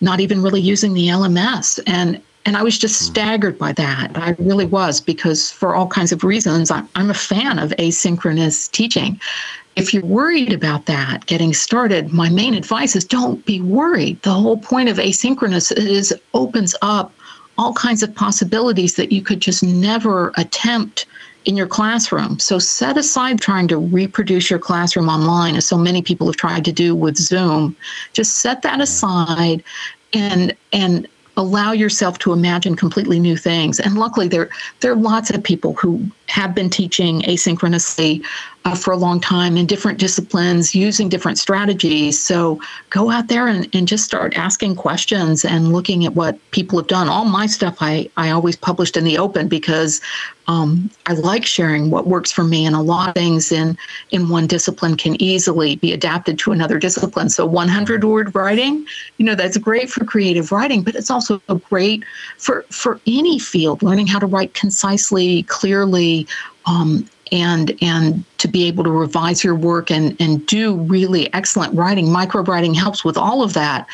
not 0.00 0.20
even 0.20 0.42
really 0.42 0.60
using 0.60 0.94
the 0.94 1.08
LMS. 1.08 1.80
And 1.86 2.20
and 2.46 2.56
I 2.56 2.62
was 2.62 2.78
just 2.78 3.00
hmm. 3.00 3.12
staggered 3.12 3.58
by 3.58 3.72
that. 3.72 4.16
I 4.16 4.34
really 4.38 4.66
was, 4.66 5.00
because 5.00 5.50
for 5.50 5.74
all 5.74 5.86
kinds 5.86 6.12
of 6.12 6.24
reasons, 6.24 6.70
I'm, 6.70 6.88
I'm 6.94 7.10
a 7.10 7.14
fan 7.14 7.58
of 7.58 7.70
asynchronous 7.72 8.70
teaching. 8.70 9.20
If 9.76 9.92
you're 9.92 10.04
worried 10.04 10.52
about 10.52 10.86
that 10.86 11.26
getting 11.26 11.52
started, 11.52 12.12
my 12.12 12.28
main 12.28 12.54
advice 12.54 12.94
is 12.94 13.04
don't 13.04 13.44
be 13.44 13.60
worried. 13.60 14.22
The 14.22 14.32
whole 14.32 14.58
point 14.58 14.88
of 14.88 14.98
asynchronous 14.98 15.76
is 15.76 16.14
opens 16.32 16.76
up 16.80 17.12
all 17.58 17.72
kinds 17.72 18.02
of 18.02 18.14
possibilities 18.14 18.94
that 18.96 19.12
you 19.12 19.22
could 19.22 19.40
just 19.40 19.62
never 19.62 20.32
attempt 20.36 21.06
in 21.44 21.56
your 21.56 21.66
classroom. 21.66 22.38
So 22.38 22.58
set 22.58 22.96
aside 22.96 23.40
trying 23.40 23.68
to 23.68 23.76
reproduce 23.76 24.48
your 24.48 24.58
classroom 24.58 25.08
online, 25.08 25.56
as 25.56 25.66
so 25.66 25.76
many 25.76 26.02
people 26.02 26.26
have 26.26 26.36
tried 26.36 26.64
to 26.64 26.72
do 26.72 26.94
with 26.94 27.16
Zoom. 27.16 27.76
Just 28.12 28.36
set 28.36 28.62
that 28.62 28.80
aside 28.80 29.62
and 30.12 30.54
and 30.72 31.06
allow 31.36 31.72
yourself 31.72 32.18
to 32.20 32.32
imagine 32.32 32.76
completely 32.76 33.18
new 33.18 33.36
things. 33.36 33.80
And 33.80 33.98
luckily, 33.98 34.28
there 34.28 34.48
there 34.80 34.92
are 34.92 34.96
lots 34.96 35.30
of 35.30 35.42
people 35.42 35.74
who 35.74 36.06
have 36.28 36.54
been 36.54 36.70
teaching 36.70 37.22
asynchronously 37.22 38.24
uh, 38.64 38.74
for 38.74 38.92
a 38.92 38.96
long 38.96 39.20
time 39.20 39.56
in 39.56 39.66
different 39.66 39.98
disciplines 39.98 40.74
using 40.74 41.08
different 41.08 41.38
strategies. 41.38 42.18
So 42.20 42.60
go 42.90 43.10
out 43.10 43.28
there 43.28 43.46
and, 43.46 43.68
and 43.74 43.86
just 43.86 44.04
start 44.04 44.36
asking 44.36 44.76
questions 44.76 45.44
and 45.44 45.72
looking 45.72 46.06
at 46.06 46.14
what 46.14 46.38
people 46.50 46.78
have 46.78 46.88
done. 46.88 47.08
All 47.08 47.26
my 47.26 47.46
stuff 47.46 47.76
I, 47.80 48.08
I 48.16 48.30
always 48.30 48.56
published 48.56 48.96
in 48.96 49.04
the 49.04 49.18
open 49.18 49.48
because 49.48 50.00
um, 50.46 50.90
I 51.06 51.14
like 51.14 51.46
sharing 51.46 51.90
what 51.90 52.06
works 52.06 52.30
for 52.30 52.44
me, 52.44 52.66
and 52.66 52.76
a 52.76 52.80
lot 52.80 53.08
of 53.08 53.14
things 53.14 53.50
in 53.50 53.78
in 54.10 54.28
one 54.28 54.46
discipline 54.46 54.96
can 54.96 55.20
easily 55.20 55.76
be 55.76 55.92
adapted 55.92 56.38
to 56.40 56.52
another 56.52 56.78
discipline. 56.78 57.30
So 57.30 57.46
100 57.46 58.04
word 58.04 58.34
writing, 58.34 58.86
you 59.16 59.24
know, 59.24 59.34
that's 59.34 59.56
great 59.56 59.90
for 59.90 60.04
creative 60.04 60.52
writing, 60.52 60.82
but 60.82 60.94
it's 60.94 61.10
also 61.10 61.38
great 61.70 62.04
for 62.36 62.62
for 62.70 63.00
any 63.06 63.38
field. 63.38 63.82
Learning 63.82 64.06
how 64.06 64.18
to 64.18 64.26
write 64.26 64.52
concisely, 64.52 65.44
clearly, 65.44 66.13
um, 66.66 67.08
and 67.32 67.76
and 67.80 68.24
to 68.38 68.48
be 68.48 68.64
able 68.64 68.84
to 68.84 68.90
revise 68.90 69.42
your 69.42 69.54
work 69.54 69.90
and 69.90 70.16
and 70.20 70.46
do 70.46 70.74
really 70.74 71.32
excellent 71.32 71.74
writing. 71.74 72.10
Micro 72.10 72.42
writing 72.42 72.74
helps 72.74 73.04
with 73.04 73.16
all 73.16 73.42
of 73.42 73.54
that 73.54 73.88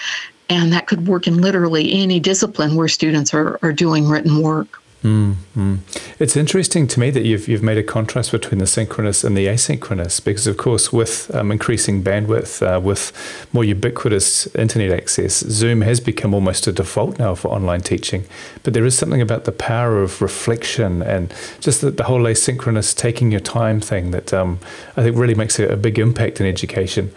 and 0.50 0.72
that 0.72 0.88
could 0.88 1.06
work 1.06 1.26
in 1.26 1.40
literally 1.40 1.92
any 1.92 2.18
discipline 2.18 2.74
where 2.74 2.88
students 2.88 3.32
are, 3.32 3.58
are 3.62 3.72
doing 3.72 4.08
written 4.08 4.42
work 4.42 4.82
Mm-hmm. 5.02 5.76
It's 6.18 6.36
interesting 6.36 6.86
to 6.88 7.00
me 7.00 7.10
that 7.10 7.24
you've 7.24 7.48
you've 7.48 7.62
made 7.62 7.78
a 7.78 7.82
contrast 7.82 8.32
between 8.32 8.58
the 8.58 8.66
synchronous 8.66 9.24
and 9.24 9.34
the 9.34 9.46
asynchronous, 9.46 10.22
because 10.22 10.46
of 10.46 10.58
course, 10.58 10.92
with 10.92 11.34
um, 11.34 11.50
increasing 11.50 12.02
bandwidth, 12.02 12.60
uh, 12.60 12.78
with 12.78 13.10
more 13.54 13.64
ubiquitous 13.64 14.54
internet 14.54 14.90
access, 14.90 15.38
Zoom 15.40 15.80
has 15.80 16.00
become 16.00 16.34
almost 16.34 16.66
a 16.66 16.72
default 16.72 17.18
now 17.18 17.34
for 17.34 17.48
online 17.48 17.80
teaching. 17.80 18.24
But 18.62 18.74
there 18.74 18.84
is 18.84 18.96
something 18.96 19.22
about 19.22 19.44
the 19.44 19.52
power 19.52 20.02
of 20.02 20.20
reflection 20.20 21.00
and 21.00 21.32
just 21.60 21.80
the, 21.80 21.90
the 21.90 22.04
whole 22.04 22.24
asynchronous, 22.24 22.94
taking 22.94 23.30
your 23.30 23.40
time 23.40 23.80
thing 23.80 24.10
that 24.10 24.34
um, 24.34 24.58
I 24.98 25.02
think 25.02 25.16
really 25.16 25.34
makes 25.34 25.58
a, 25.58 25.66
a 25.68 25.76
big 25.76 25.98
impact 25.98 26.40
in 26.40 26.46
education. 26.46 27.10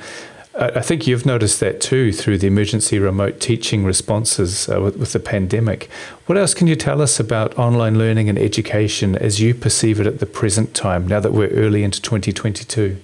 I 0.56 0.82
think 0.82 1.08
you've 1.08 1.26
noticed 1.26 1.60
that 1.62 1.82
too 1.82 2.12
through 2.12 2.38
the 2.38 2.46
emergency 2.46 3.00
remote 3.00 3.40
teaching 3.40 3.84
responses 3.84 4.70
uh, 4.70 4.80
with, 4.80 4.98
with, 4.98 5.14
the 5.14 5.20
pandemic. 5.20 5.90
What 6.28 6.38
else 6.38 6.54
can 6.54 6.68
you 6.68 6.76
tell 6.76 7.02
us 7.02 7.20
about 7.20 7.58
online 7.58 7.98
learning 7.98 8.30
and 8.30 8.38
education 8.38 9.16
as 9.16 9.42
you 9.42 9.56
perceive 9.56 10.00
it 10.00 10.06
at 10.06 10.20
the 10.20 10.28
present 10.28 10.76
time, 10.76 11.08
now 11.08 11.20
that 11.20 11.34
we're 11.34 11.48
early 11.48 11.84
into 11.84 12.00
2022? 12.00 12.98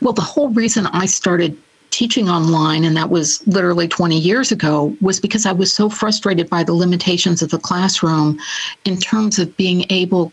Well, 0.00 0.14
the 0.14 0.22
whole 0.22 0.48
reason 0.50 0.86
I 0.86 1.04
started 1.04 1.56
teaching 1.90 2.30
online, 2.30 2.84
and 2.84 2.96
that 2.96 3.10
was 3.10 3.46
literally 3.46 3.86
20 3.86 4.18
years 4.18 4.50
ago, 4.50 4.96
was 5.02 5.20
because 5.20 5.44
I 5.44 5.52
was 5.52 5.72
so 5.72 5.90
frustrated 5.90 6.48
by 6.48 6.64
the 6.64 6.72
limitations 6.72 7.42
of 7.42 7.50
the 7.50 7.58
classroom 7.58 8.40
in 8.86 8.96
terms 8.96 9.38
of 9.38 9.54
being 9.58 9.84
able 9.90 10.32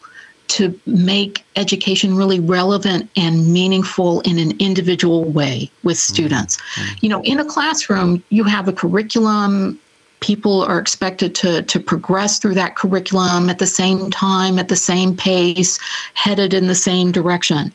to 0.52 0.78
make 0.86 1.46
education 1.56 2.16
really 2.16 2.40
relevant 2.40 3.10
and 3.16 3.54
meaningful 3.54 4.20
in 4.22 4.38
an 4.38 4.52
individual 4.60 5.24
way 5.24 5.72
with 5.84 5.98
mm-hmm. 5.98 6.14
students. 6.14 6.58
Mm-hmm. 6.58 6.96
You 7.02 7.10
know, 7.10 7.22
in 7.24 7.40
a 7.40 7.46
classroom, 7.46 8.24
you 8.30 8.44
have 8.44 8.68
a 8.68 8.74
curriculum. 8.74 9.80
People 10.20 10.64
are 10.64 10.78
expected 10.78 11.34
to, 11.36 11.62
to 11.64 11.80
progress 11.80 12.38
through 12.38 12.56
that 12.56 12.76
curriculum 12.76 13.50
at 13.50 13.60
the 13.60 13.66
same 13.66 14.12
time, 14.12 14.60
at 14.60 14.68
the 14.68 14.76
same 14.76 15.16
pace, 15.16 15.80
headed 16.14 16.54
in 16.54 16.68
the 16.68 16.76
same 16.76 17.12
direction. 17.12 17.74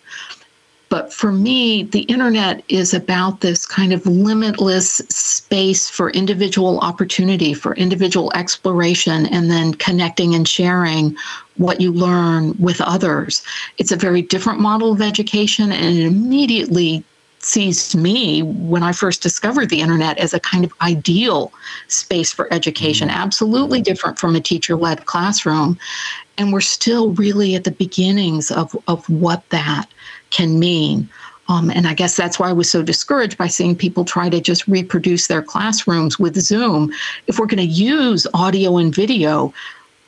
But 0.89 1.13
for 1.13 1.33
me, 1.33 1.83
the 1.83 2.03
internet 2.03 2.63
is 2.69 2.95
about 2.95 3.41
this 3.41 3.67
kind 3.67 3.93
of 3.93 4.07
limitless 4.07 4.97
space 5.09 5.91
for 5.91 6.11
individual 6.11 6.79
opportunity, 6.79 7.55
for 7.55 7.75
individual 7.75 8.33
exploration, 8.35 9.27
and 9.27 9.51
then 9.51 9.75
connecting 9.75 10.35
and 10.35 10.47
sharing 10.47 11.17
what 11.57 11.81
you 11.81 11.93
learn 11.93 12.55
with 12.61 12.81
others. 12.81 13.43
It's 13.79 13.91
a 13.91 13.97
very 13.97 14.23
different 14.23 14.61
model 14.61 14.93
of 14.93 15.03
education, 15.03 15.73
and 15.73 15.97
it 15.97 16.07
immediately 16.07 17.03
seized 17.41 17.95
me 17.95 18.43
when 18.43 18.83
I 18.83 18.93
first 18.93 19.23
discovered 19.23 19.71
the 19.71 19.81
internet 19.81 20.19
as 20.19 20.35
a 20.35 20.41
kind 20.41 20.65
of 20.65 20.73
ideal 20.83 21.53
space 21.89 22.33
for 22.33 22.53
education, 22.53 23.09
mm-hmm. 23.09 23.19
absolutely 23.19 23.81
different 23.81 24.19
from 24.19 24.35
a 24.35 24.41
teacher 24.41 24.77
led 24.77 25.07
classroom. 25.07 25.79
And 26.39 26.53
we're 26.53 26.61
still 26.61 27.13
really 27.13 27.55
at 27.55 27.65
the 27.65 27.71
beginnings 27.71 28.51
of, 28.51 28.77
of 28.89 29.09
what 29.09 29.49
that 29.51 29.87
can 30.37 30.59
mean. 30.59 31.09
Um, 31.49 31.71
and 31.71 31.87
I 31.87 31.95
guess 31.95 32.17
that's 32.17 32.39
why 32.39 32.49
I 32.49 32.53
was 32.53 32.71
so 32.71 32.83
discouraged 32.83 33.39
by 33.39 33.47
seeing 33.47 33.77
people 33.77 34.05
try 34.05 34.29
to 34.29 34.41
just 34.41 34.67
reproduce 34.67 35.29
their 35.29 35.43
classrooms 35.43 36.19
with 36.19 36.37
Zoom. 36.37 36.93
If 37.29 37.39
we're 37.39 37.47
going 37.47 37.69
to 37.69 37.75
use 37.93 38.27
audio 38.35 38.79
and 38.79 38.95
video, 38.95 39.55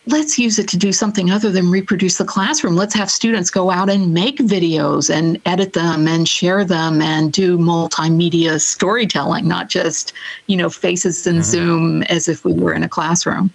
let's 0.06 0.38
use 0.38 0.58
it 0.58 0.68
to 0.68 0.76
do 0.76 0.92
something 0.92 1.30
other 1.30 1.50
than 1.50 1.70
reproduce 1.70 2.18
the 2.18 2.24
classroom. 2.24 2.74
Let's 2.74 2.94
have 2.94 3.10
students 3.10 3.50
go 3.50 3.70
out 3.70 3.88
and 3.88 4.12
make 4.12 4.38
videos 4.38 5.14
and 5.14 5.40
edit 5.44 5.74
them 5.74 6.08
and 6.08 6.26
share 6.26 6.64
them 6.64 7.00
and 7.00 7.32
do 7.32 7.56
multimedia 7.56 8.60
storytelling, 8.60 9.46
not 9.46 9.68
just, 9.68 10.12
you 10.46 10.56
know, 10.56 10.70
faces 10.70 11.26
in 11.26 11.36
mm-hmm. 11.36 11.42
Zoom 11.42 12.02
as 12.04 12.28
if 12.28 12.44
we 12.44 12.52
were 12.52 12.74
in 12.74 12.82
a 12.82 12.88
classroom. 12.88 13.50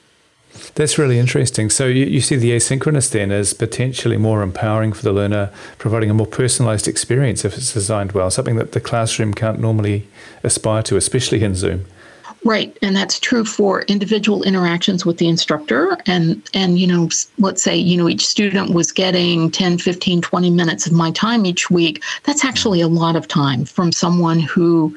That's 0.75 0.97
really 0.97 1.19
interesting. 1.19 1.69
So 1.69 1.87
you, 1.87 2.05
you 2.05 2.21
see 2.21 2.35
the 2.35 2.51
asynchronous 2.51 3.11
then 3.11 3.31
as 3.31 3.53
potentially 3.53 4.17
more 4.17 4.41
empowering 4.41 4.93
for 4.93 5.03
the 5.03 5.13
learner, 5.13 5.51
providing 5.77 6.09
a 6.09 6.13
more 6.13 6.27
personalized 6.27 6.87
experience 6.87 7.45
if 7.45 7.57
it's 7.57 7.73
designed 7.73 8.13
well, 8.13 8.31
something 8.31 8.55
that 8.55 8.71
the 8.71 8.81
classroom 8.81 9.33
can't 9.33 9.59
normally 9.59 10.07
aspire 10.43 10.83
to, 10.83 10.97
especially 10.97 11.43
in 11.43 11.55
Zoom. 11.55 11.85
Right, 12.45 12.77
and 12.81 12.93
that's 12.93 13.19
true 13.19 13.45
for 13.45 13.83
individual 13.83 14.43
interactions 14.43 15.05
with 15.05 15.17
the 15.17 15.29
instructor 15.29 15.97
and 16.07 16.41
and 16.53 16.77
you 16.77 16.85
know 16.85 17.07
let's 17.39 17.63
say 17.63 17.73
you 17.73 17.95
know 17.95 18.09
each 18.09 18.25
student 18.25 18.73
was 18.73 18.91
getting 18.91 19.49
10, 19.49 19.77
15, 19.77 20.21
20 20.21 20.49
minutes 20.49 20.85
of 20.85 20.91
my 20.91 21.11
time 21.11 21.45
each 21.45 21.71
week. 21.71 22.03
That's 22.23 22.43
actually 22.43 22.81
a 22.81 22.89
lot 22.89 23.15
of 23.15 23.29
time 23.29 23.63
from 23.63 23.93
someone 23.93 24.41
who 24.41 24.93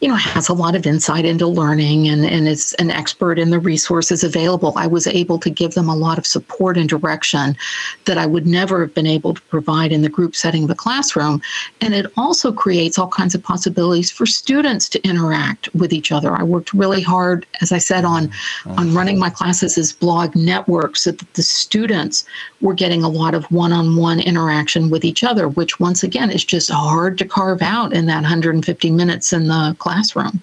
you 0.00 0.08
know, 0.08 0.14
has 0.14 0.48
a 0.48 0.54
lot 0.54 0.76
of 0.76 0.86
insight 0.86 1.24
into 1.24 1.46
learning 1.46 2.06
and, 2.08 2.24
and 2.24 2.46
is 2.46 2.72
an 2.74 2.90
expert 2.90 3.36
in 3.36 3.50
the 3.50 3.58
resources 3.58 4.22
available. 4.22 4.72
I 4.76 4.86
was 4.86 5.08
able 5.08 5.40
to 5.40 5.50
give 5.50 5.74
them 5.74 5.88
a 5.88 5.96
lot 5.96 6.18
of 6.18 6.26
support 6.26 6.76
and 6.76 6.88
direction 6.88 7.56
that 8.04 8.16
I 8.16 8.24
would 8.24 8.46
never 8.46 8.80
have 8.80 8.94
been 8.94 9.08
able 9.08 9.34
to 9.34 9.40
provide 9.42 9.90
in 9.90 10.02
the 10.02 10.08
group 10.08 10.36
setting 10.36 10.62
of 10.62 10.68
the 10.68 10.76
classroom. 10.76 11.42
And 11.80 11.94
it 11.94 12.06
also 12.16 12.52
creates 12.52 12.96
all 12.96 13.08
kinds 13.08 13.34
of 13.34 13.42
possibilities 13.42 14.10
for 14.10 14.24
students 14.24 14.88
to 14.90 15.02
interact 15.02 15.74
with 15.74 15.92
each 15.92 16.12
other. 16.12 16.32
I 16.32 16.44
worked 16.44 16.72
really 16.72 17.02
hard, 17.02 17.44
as 17.60 17.72
I 17.72 17.78
said, 17.78 18.04
on, 18.04 18.30
on 18.66 18.86
mm-hmm. 18.86 18.96
running 18.96 19.18
my 19.18 19.30
classes 19.30 19.76
as 19.78 19.92
blog 19.92 20.36
networks 20.36 21.02
so 21.02 21.10
that 21.10 21.34
the 21.34 21.42
students 21.42 22.24
were 22.60 22.74
getting 22.74 23.02
a 23.02 23.08
lot 23.08 23.34
of 23.34 23.50
one 23.50 23.72
on 23.72 23.96
one 23.96 24.20
interaction 24.20 24.90
with 24.90 25.04
each 25.04 25.24
other, 25.24 25.48
which 25.48 25.80
once 25.80 26.04
again 26.04 26.30
is 26.30 26.44
just 26.44 26.70
hard 26.70 27.18
to 27.18 27.24
carve 27.24 27.62
out 27.62 27.92
in 27.92 28.06
that 28.06 28.22
150 28.22 28.90
minutes 28.92 29.32
in 29.32 29.48
the 29.48 29.74
class 29.78 29.87
classroom. 29.88 30.42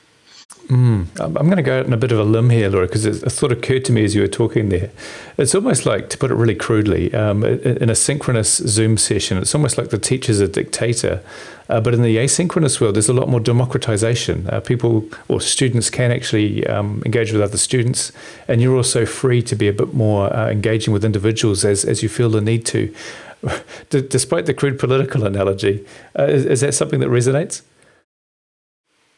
Mm, 0.68 1.06
I'm 1.20 1.46
going 1.46 1.58
to 1.58 1.62
go 1.62 1.80
out 1.80 1.86
on 1.86 1.94
a 1.94 1.98
bit 1.98 2.12
of 2.12 2.18
a 2.18 2.24
limb 2.24 2.50
here, 2.50 2.70
Laura, 2.70 2.88
because 2.88 3.06
it, 3.06 3.22
a 3.22 3.30
thought 3.30 3.52
occurred 3.52 3.86
to 3.86 3.92
me 3.92 4.04
as 4.04 4.16
you 4.16 4.22
were 4.22 4.28
talking 4.28 4.70
there. 4.70 4.90
It's 5.38 5.54
almost 5.54 5.86
like, 5.86 6.10
to 6.10 6.18
put 6.18 6.32
it 6.32 6.34
really 6.34 6.56
crudely, 6.56 7.14
um, 7.14 7.44
in 7.44 7.88
a 7.92 7.96
synchronous 7.96 8.58
Zoom 8.58 8.98
session, 8.98 9.38
it's 9.38 9.54
almost 9.54 9.78
like 9.78 9.90
the 9.90 10.00
teacher's 10.00 10.40
a 10.40 10.48
dictator. 10.48 11.22
Uh, 11.70 11.82
but 11.82 11.94
in 11.94 12.02
the 12.02 12.18
asynchronous 12.18 12.82
world, 12.82 12.96
there's 12.96 13.10
a 13.10 13.14
lot 13.14 13.30
more 13.30 13.40
democratization. 13.40 14.50
Uh, 14.50 14.60
people 14.60 15.08
or 15.28 15.40
students 15.40 15.92
can 15.92 16.12
actually 16.12 16.66
um, 16.66 17.04
engage 17.06 17.32
with 17.32 17.44
other 17.44 17.58
students, 17.58 18.12
and 18.48 18.60
you're 18.60 18.76
also 18.76 19.06
free 19.06 19.44
to 19.44 19.56
be 19.56 19.68
a 19.68 19.74
bit 19.74 19.94
more 19.94 20.36
uh, 20.36 20.50
engaging 20.50 20.94
with 20.94 21.06
individuals 21.06 21.64
as, 21.64 21.86
as 21.86 22.02
you 22.02 22.10
feel 22.10 22.32
the 22.32 22.42
need 22.42 22.66
to. 22.66 22.92
D- 23.92 24.02
despite 24.02 24.48
the 24.48 24.54
crude 24.56 24.80
political 24.80 25.26
analogy, 25.26 25.86
uh, 26.18 26.24
is, 26.24 26.46
is 26.46 26.62
that 26.62 26.74
something 26.74 27.00
that 27.02 27.10
resonates? 27.10 27.62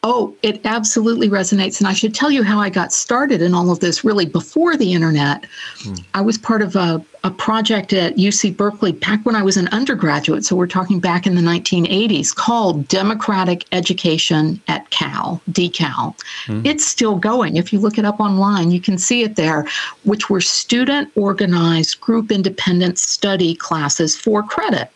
Oh, 0.04 0.36
it 0.42 0.60
absolutely 0.64 1.28
resonates. 1.28 1.80
And 1.80 1.88
I 1.88 1.92
should 1.92 2.14
tell 2.14 2.30
you 2.30 2.44
how 2.44 2.60
I 2.60 2.70
got 2.70 2.92
started 2.92 3.42
in 3.42 3.52
all 3.52 3.70
of 3.70 3.80
this 3.80 4.04
really 4.04 4.26
before 4.26 4.76
the 4.76 4.92
internet. 4.92 5.44
Hmm. 5.78 5.94
I 6.14 6.20
was 6.20 6.38
part 6.38 6.62
of 6.62 6.76
a, 6.76 7.04
a 7.24 7.30
project 7.30 7.92
at 7.92 8.16
UC 8.16 8.56
Berkeley 8.56 8.92
back 8.92 9.24
when 9.24 9.34
I 9.34 9.42
was 9.42 9.56
an 9.56 9.68
undergraduate. 9.68 10.44
So 10.44 10.54
we're 10.54 10.66
talking 10.66 11.00
back 11.00 11.26
in 11.26 11.34
the 11.34 11.42
1980s 11.42 12.34
called 12.34 12.86
Democratic 12.88 13.64
Education 13.72 14.60
at 14.68 14.88
Cal, 14.90 15.40
DECAL. 15.50 16.14
Hmm. 16.46 16.62
It's 16.64 16.86
still 16.86 17.16
going. 17.16 17.56
If 17.56 17.72
you 17.72 17.80
look 17.80 17.98
it 17.98 18.04
up 18.04 18.20
online, 18.20 18.70
you 18.70 18.80
can 18.80 18.98
see 18.98 19.22
it 19.22 19.36
there, 19.36 19.66
which 20.04 20.30
were 20.30 20.40
student 20.40 21.10
organized, 21.16 22.00
group 22.00 22.30
independent 22.30 22.98
study 22.98 23.54
classes 23.54 24.16
for 24.16 24.42
credit. 24.42 24.90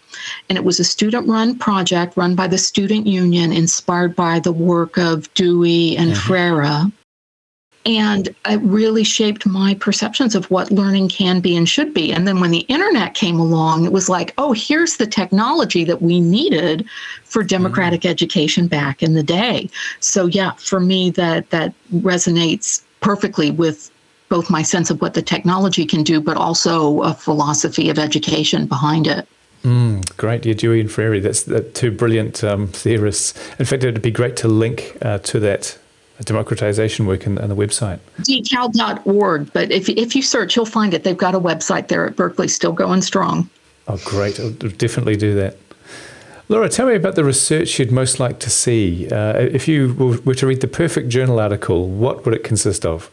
And 0.48 0.56
it 0.58 0.64
was 0.64 0.78
a 0.78 0.84
student 0.84 1.26
run 1.28 1.58
project 1.58 2.16
run 2.16 2.34
by 2.34 2.46
the 2.46 2.58
Student 2.58 3.06
Union, 3.06 3.52
inspired 3.52 4.14
by 4.14 4.38
the 4.40 4.52
work 4.52 4.96
of 4.98 5.32
Dewey 5.34 5.96
and 5.96 6.12
mm-hmm. 6.12 6.28
Freire. 6.28 6.92
And 7.84 8.28
it 8.48 8.60
really 8.62 9.02
shaped 9.02 9.44
my 9.44 9.74
perceptions 9.74 10.34
of 10.36 10.48
what 10.50 10.70
learning 10.70 11.08
can 11.08 11.40
be 11.40 11.56
and 11.56 11.68
should 11.68 11.92
be. 11.92 12.12
And 12.12 12.28
then 12.28 12.38
when 12.38 12.52
the 12.52 12.60
internet 12.60 13.14
came 13.14 13.40
along, 13.40 13.84
it 13.84 13.92
was 13.92 14.08
like, 14.08 14.32
oh, 14.38 14.52
here's 14.52 14.98
the 14.98 15.06
technology 15.06 15.82
that 15.84 16.00
we 16.00 16.20
needed 16.20 16.86
for 17.24 17.42
democratic 17.42 18.02
mm-hmm. 18.02 18.10
education 18.10 18.68
back 18.68 19.02
in 19.02 19.14
the 19.14 19.22
day. 19.22 19.68
So 19.98 20.26
yeah, 20.26 20.52
for 20.52 20.78
me 20.78 21.10
that 21.10 21.50
that 21.50 21.74
resonates 21.92 22.82
perfectly 23.00 23.50
with 23.50 23.90
both 24.28 24.48
my 24.48 24.62
sense 24.62 24.88
of 24.88 25.00
what 25.02 25.14
the 25.14 25.20
technology 25.20 25.84
can 25.84 26.02
do, 26.02 26.20
but 26.20 26.36
also 26.36 27.02
a 27.02 27.12
philosophy 27.12 27.90
of 27.90 27.98
education 27.98 28.66
behind 28.66 29.06
it. 29.06 29.28
Mm, 29.62 30.16
great, 30.16 30.46
yeah, 30.46 30.54
Dewey 30.54 30.80
and 30.80 30.90
Freire. 30.90 31.20
That's 31.20 31.42
the 31.42 31.60
two 31.60 31.90
brilliant 31.90 32.42
um, 32.42 32.68
theorists. 32.68 33.34
In 33.58 33.66
fact, 33.66 33.84
it'd 33.84 34.02
be 34.02 34.10
great 34.10 34.36
to 34.36 34.48
link 34.48 34.96
uh, 35.02 35.18
to 35.18 35.38
that 35.40 35.78
democratization 36.24 37.06
work 37.06 37.26
and, 37.26 37.38
on 37.38 37.48
the 37.48 37.56
website. 37.56 37.98
Decal.org, 38.20 39.52
but 39.52 39.70
if, 39.70 39.88
if 39.88 40.14
you 40.14 40.22
search, 40.22 40.56
you'll 40.56 40.66
find 40.66 40.94
it. 40.94 41.04
They've 41.04 41.16
got 41.16 41.34
a 41.34 41.40
website 41.40 41.88
there 41.88 42.06
at 42.06 42.16
Berkeley, 42.16 42.48
still 42.48 42.72
going 42.72 43.02
strong. 43.02 43.48
Oh, 43.88 44.00
great. 44.04 44.38
I'll 44.38 44.50
definitely 44.50 45.16
do 45.16 45.34
that. 45.34 45.56
Laura, 46.48 46.68
tell 46.68 46.86
me 46.86 46.94
about 46.94 47.14
the 47.14 47.24
research 47.24 47.78
you'd 47.78 47.92
most 47.92 48.20
like 48.20 48.38
to 48.40 48.50
see. 48.50 49.08
Uh, 49.08 49.38
if 49.38 49.66
you 49.66 50.20
were 50.24 50.34
to 50.34 50.46
read 50.46 50.60
the 50.60 50.68
perfect 50.68 51.08
journal 51.08 51.40
article, 51.40 51.88
what 51.88 52.24
would 52.24 52.34
it 52.34 52.44
consist 52.44 52.84
of? 52.84 53.10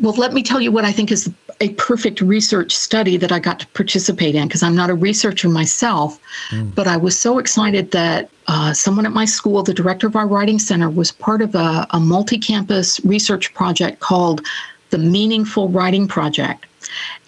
Well, 0.00 0.14
let 0.14 0.32
me 0.32 0.42
tell 0.42 0.60
you 0.60 0.72
what 0.72 0.84
I 0.84 0.92
think 0.92 1.12
is 1.12 1.30
a 1.60 1.70
perfect 1.70 2.20
research 2.20 2.74
study 2.74 3.16
that 3.16 3.30
I 3.30 3.38
got 3.38 3.60
to 3.60 3.66
participate 3.68 4.34
in 4.34 4.48
because 4.48 4.62
I'm 4.62 4.74
not 4.74 4.90
a 4.90 4.94
researcher 4.94 5.48
myself, 5.48 6.18
mm. 6.50 6.74
but 6.74 6.88
I 6.88 6.96
was 6.96 7.18
so 7.18 7.38
excited 7.38 7.92
that 7.92 8.30
uh, 8.48 8.72
someone 8.72 9.06
at 9.06 9.12
my 9.12 9.24
school, 9.24 9.62
the 9.62 9.74
director 9.74 10.06
of 10.06 10.16
our 10.16 10.26
writing 10.26 10.58
center, 10.58 10.90
was 10.90 11.12
part 11.12 11.40
of 11.40 11.54
a, 11.54 11.86
a 11.90 12.00
multi 12.00 12.38
campus 12.38 13.00
research 13.04 13.54
project 13.54 14.00
called 14.00 14.44
the 14.90 14.98
Meaningful 14.98 15.68
Writing 15.68 16.08
Project. 16.08 16.66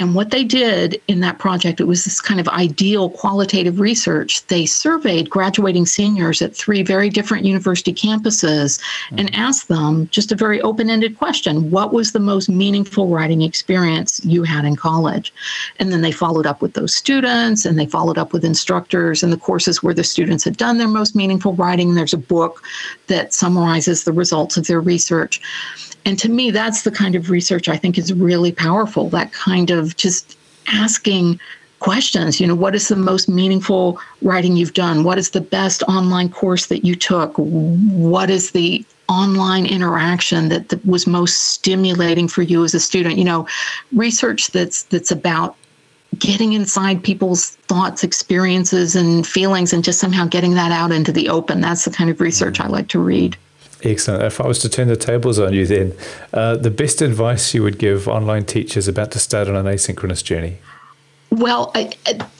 And 0.00 0.14
what 0.14 0.30
they 0.30 0.44
did 0.44 1.00
in 1.09 1.21
that 1.21 1.38
project, 1.38 1.80
it 1.80 1.85
was 1.85 2.04
this 2.04 2.21
kind 2.21 2.40
of 2.40 2.49
ideal 2.49 3.11
qualitative 3.11 3.80
research. 3.80 4.47
They 4.47 4.66
surveyed 4.66 5.30
graduating 5.30 5.87
seniors 5.87 6.42
at 6.42 6.56
three 6.56 6.83
very 6.83 7.09
different 7.11 7.44
university 7.44 7.92
campuses 7.92 8.80
mm-hmm. 8.80 9.18
and 9.18 9.35
asked 9.35 9.68
them 9.68 10.09
just 10.11 10.33
a 10.33 10.37
very 10.37 10.61
open 10.62 10.90
ended 10.90 11.18
question 11.18 11.71
What 11.71 11.92
was 11.92 12.12
the 12.12 12.21
most 12.21 12.49
meaningful 12.49 13.09
writing 13.09 13.42
experience 13.42 14.25
you 14.25 14.42
had 14.42 14.64
in 14.64 14.76
college? 14.76 15.33
And 15.78 15.92
then 15.92 16.00
they 16.00 16.12
followed 16.12 16.47
up 16.47 16.62
with 16.62 16.75
those 16.75 16.94
students 16.94 17.64
and 17.64 17.78
they 17.78 17.87
followed 17.87 18.18
up 18.18 18.33
with 18.33 18.44
instructors 18.44 19.23
and 19.23 19.33
the 19.33 19.37
courses 19.37 19.83
where 19.83 19.94
the 19.94 20.04
students 20.04 20.44
had 20.44 20.56
done 20.56 20.78
their 20.78 20.88
most 20.88 21.14
meaningful 21.14 21.54
writing. 21.54 21.94
There's 21.94 22.12
a 22.12 22.18
book 22.18 22.62
that 23.06 23.33
summarizes 23.33 24.04
the 24.04 24.12
results 24.12 24.56
of 24.56 24.66
their 24.66 24.80
research. 24.80 25.40
And 26.06 26.18
to 26.18 26.28
me, 26.28 26.50
that's 26.50 26.83
the 26.83 26.90
kind 26.90 27.14
of 27.14 27.30
research 27.30 27.68
I 27.68 27.76
think 27.76 27.97
is 27.97 28.12
really 28.12 28.52
powerful. 28.52 29.09
That 29.09 29.33
kind 29.33 29.53
of 29.70 29.96
just 29.96 30.37
asking 30.68 31.40
questions. 31.84 32.40
You 32.40 32.46
know, 32.46 32.54
what 32.54 32.75
is 32.75 32.88
the 32.88 32.96
most 32.96 33.28
meaningful 33.28 33.99
writing 34.23 34.56
you've 34.56 34.73
done? 34.73 35.04
What 35.04 35.18
is 35.18 35.30
the 35.30 35.40
best 35.40 35.82
online 35.82 36.30
course 36.30 36.66
that 36.66 36.84
you 36.84 36.94
took? 36.94 37.34
What 37.37 38.30
is 38.30 38.52
the 38.52 38.84
online 39.08 39.66
interaction 39.66 40.49
that, 40.49 40.70
that 40.70 40.84
was 40.87 41.06
most 41.06 41.49
stimulating 41.49 42.26
for 42.26 42.42
you 42.42 42.64
as 42.64 42.75
a 42.75 42.80
student? 42.80 43.18
You 43.18 43.25
know, 43.25 43.46
research 43.92 44.49
that's 44.49 44.84
that's 44.84 45.11
about 45.11 45.56
getting 46.18 46.52
inside 46.54 47.02
people's 47.02 47.50
thoughts, 47.68 48.04
experiences, 48.04 48.96
and 48.96 49.26
feelings, 49.26 49.73
and 49.73 49.84
just 49.84 50.00
somehow 50.00 50.26
getting 50.26 50.54
that 50.54 50.73
out 50.73 50.92
into 50.92 51.12
the 51.12 51.28
open. 51.28 51.61
That's 51.61 51.84
the 51.84 51.90
kind 51.90 52.08
of 52.08 52.20
research 52.20 52.58
mm. 52.58 52.64
I 52.64 52.68
like 52.68 52.88
to 52.88 52.99
read. 52.99 53.37
Excellent. 53.85 54.23
If 54.23 54.41
I 54.41 54.47
was 54.47 54.59
to 54.61 54.69
turn 54.71 54.88
the 54.88 54.97
tables 54.97 55.38
on 55.38 55.53
you, 55.53 55.67
then 55.67 55.93
uh, 56.33 56.57
the 56.57 56.71
best 56.71 57.03
advice 57.03 57.53
you 57.53 57.62
would 57.62 57.79
give 57.79 58.09
online 58.09 58.47
teachers 58.47 58.88
about 58.88 59.12
to 59.12 59.19
start 59.19 59.47
on 59.47 59.57
an 59.57 59.67
asynchronous 59.67 60.25
journey? 60.25 60.57
Well, 61.31 61.70
I, 61.75 61.92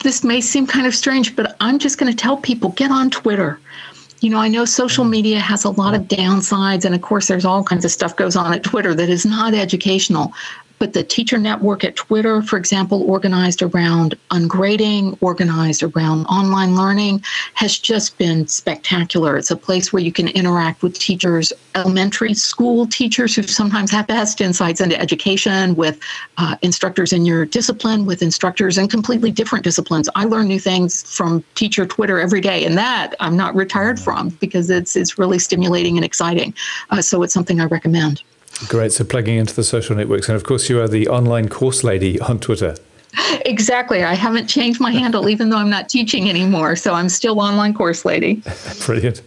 this 0.03 0.25
may 0.25 0.41
seem 0.41 0.67
kind 0.67 0.87
of 0.87 0.95
strange, 0.95 1.37
but 1.37 1.57
I'm 1.61 1.79
just 1.79 1.99
going 1.99 2.11
to 2.11 2.17
tell 2.17 2.39
people 2.39 2.71
get 2.71 2.91
on 2.91 3.11
Twitter. 3.11 3.61
You 4.21 4.31
know, 4.31 4.39
I 4.39 4.49
know 4.49 4.65
social 4.65 5.05
media 5.05 5.39
has 5.39 5.65
a 5.65 5.71
lot 5.71 5.95
of 5.95 6.03
downsides, 6.03 6.87
and 6.87 6.95
of 6.95 7.03
course, 7.03 7.27
there's 7.27 7.45
all 7.45 7.63
kinds 7.63 7.85
of 7.85 7.91
stuff 7.91 8.17
goes 8.17 8.37
on 8.37 8.55
at 8.55 8.63
Twitter 8.63 8.95
that 8.95 9.11
is 9.11 9.27
not 9.27 9.53
educational. 9.53 10.33
But 10.79 10.93
the 10.93 11.03
teacher 11.03 11.39
network 11.39 11.85
at 11.85 11.97
Twitter, 11.97 12.43
for 12.43 12.57
example, 12.57 13.03
organized 13.11 13.63
around 13.63 14.17
ungrading, 14.31 15.17
organized 15.21 15.83
around 15.83 16.27
online 16.27 16.77
learning, 16.77 17.23
has 17.55 17.79
just 17.79 18.19
been 18.19 18.47
spectacular. 18.47 19.37
It's 19.37 19.51
a 19.51 19.57
place 19.57 19.93
where 19.93 20.03
you 20.03 20.13
can 20.13 20.29
interact 20.29 20.83
with 20.83 20.99
teachers, 20.99 21.53
elementary 21.75 22.35
school 22.35 22.87
teachers 22.87 23.35
who 23.35 23.43
sometimes 23.45 23.91
have 23.93 24.07
best 24.07 24.41
insights 24.41 24.81
into 24.81 25.01
education, 25.01 25.75
with 25.77 25.99
uh, 26.39 26.57
instructors 26.63 27.13
in 27.13 27.25
your 27.25 27.47
discipline, 27.47 28.05
with 28.05 28.23
instructors 28.23 28.77
in 28.77 28.89
completely 28.89 29.31
different 29.31 29.65
disciplines. 29.65 30.09
I 30.15 30.25
learn 30.25 30.49
new 30.49 30.61
things 30.61 31.03
from 31.03 31.45
teacher 31.55 31.87
Twitter 31.87 32.21
every 32.21 32.41
day, 32.41 32.65
and 32.65 32.77
that 32.77 33.15
I'm 33.21 33.37
not 33.37 33.55
retired 33.55 33.99
from 33.99 34.31
because 34.41 34.71
it's 34.71 34.97
it's 34.97 35.19
really 35.19 35.39
stimulating 35.39 35.97
and 35.97 36.05
exciting. 36.05 36.55
Uh, 36.91 37.01
so 37.01 37.23
it's 37.23 37.33
something 37.33 37.61
I 37.61 37.67
recommend. 37.67 38.23
Great. 38.69 38.93
So 38.93 39.05
plugging 39.05 39.37
into 39.37 39.55
the 39.55 39.65
social 39.65 39.97
networks. 39.97 40.29
And 40.29 40.37
of 40.37 40.45
course, 40.45 40.69
you 40.69 40.81
are 40.81 40.89
the 40.89 41.09
online 41.09 41.49
course 41.49 41.85
lady 41.85 42.19
on 42.21 42.39
Twitter. 42.39 42.77
Exactly. 43.47 44.03
I 44.03 44.15
haven't 44.15 44.47
changed 44.47 44.81
my 44.81 44.91
handle, 44.91 45.29
even 45.29 45.51
though 45.51 45.59
I'm 45.59 45.71
not 45.71 45.89
teaching 45.89 46.29
anymore. 46.29 46.77
So 46.77 46.95
I'm 46.95 47.09
still 47.09 47.41
online 47.41 47.75
course 47.75 48.05
lady. 48.05 48.43
Brilliant. 48.87 49.23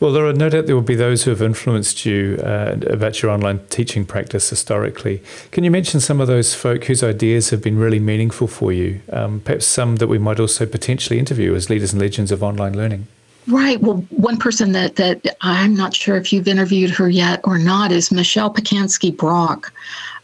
Well, 0.00 0.12
there 0.12 0.24
are 0.26 0.32
no 0.32 0.48
doubt 0.48 0.66
there 0.66 0.76
will 0.76 0.82
be 0.82 0.94
those 0.94 1.24
who 1.24 1.30
have 1.30 1.42
influenced 1.42 2.06
you 2.06 2.38
uh, 2.44 2.76
about 2.88 3.20
your 3.20 3.32
online 3.32 3.66
teaching 3.68 4.04
practice 4.04 4.48
historically. 4.48 5.22
Can 5.50 5.64
you 5.64 5.72
mention 5.72 5.98
some 5.98 6.20
of 6.20 6.28
those 6.28 6.54
folk 6.54 6.84
whose 6.84 7.02
ideas 7.02 7.50
have 7.50 7.62
been 7.62 7.78
really 7.78 7.98
meaningful 7.98 8.46
for 8.46 8.72
you? 8.72 9.00
Um, 9.12 9.40
perhaps 9.40 9.66
some 9.66 9.96
that 9.96 10.06
we 10.06 10.18
might 10.18 10.38
also 10.38 10.66
potentially 10.66 11.18
interview 11.18 11.52
as 11.54 11.68
leaders 11.68 11.92
and 11.92 12.00
legends 12.00 12.30
of 12.30 12.44
online 12.44 12.76
learning. 12.76 13.08
Right. 13.48 13.80
Well, 13.80 14.04
one 14.10 14.36
person 14.36 14.72
that 14.72 14.96
that 14.96 15.36
I'm 15.40 15.74
not 15.74 15.96
sure 15.96 16.16
if 16.16 16.32
you've 16.32 16.48
interviewed 16.48 16.90
her 16.90 17.08
yet 17.08 17.40
or 17.44 17.56
not 17.56 17.92
is 17.92 18.12
Michelle 18.12 18.52
Pacansky 18.52 19.16
Brock, 19.16 19.72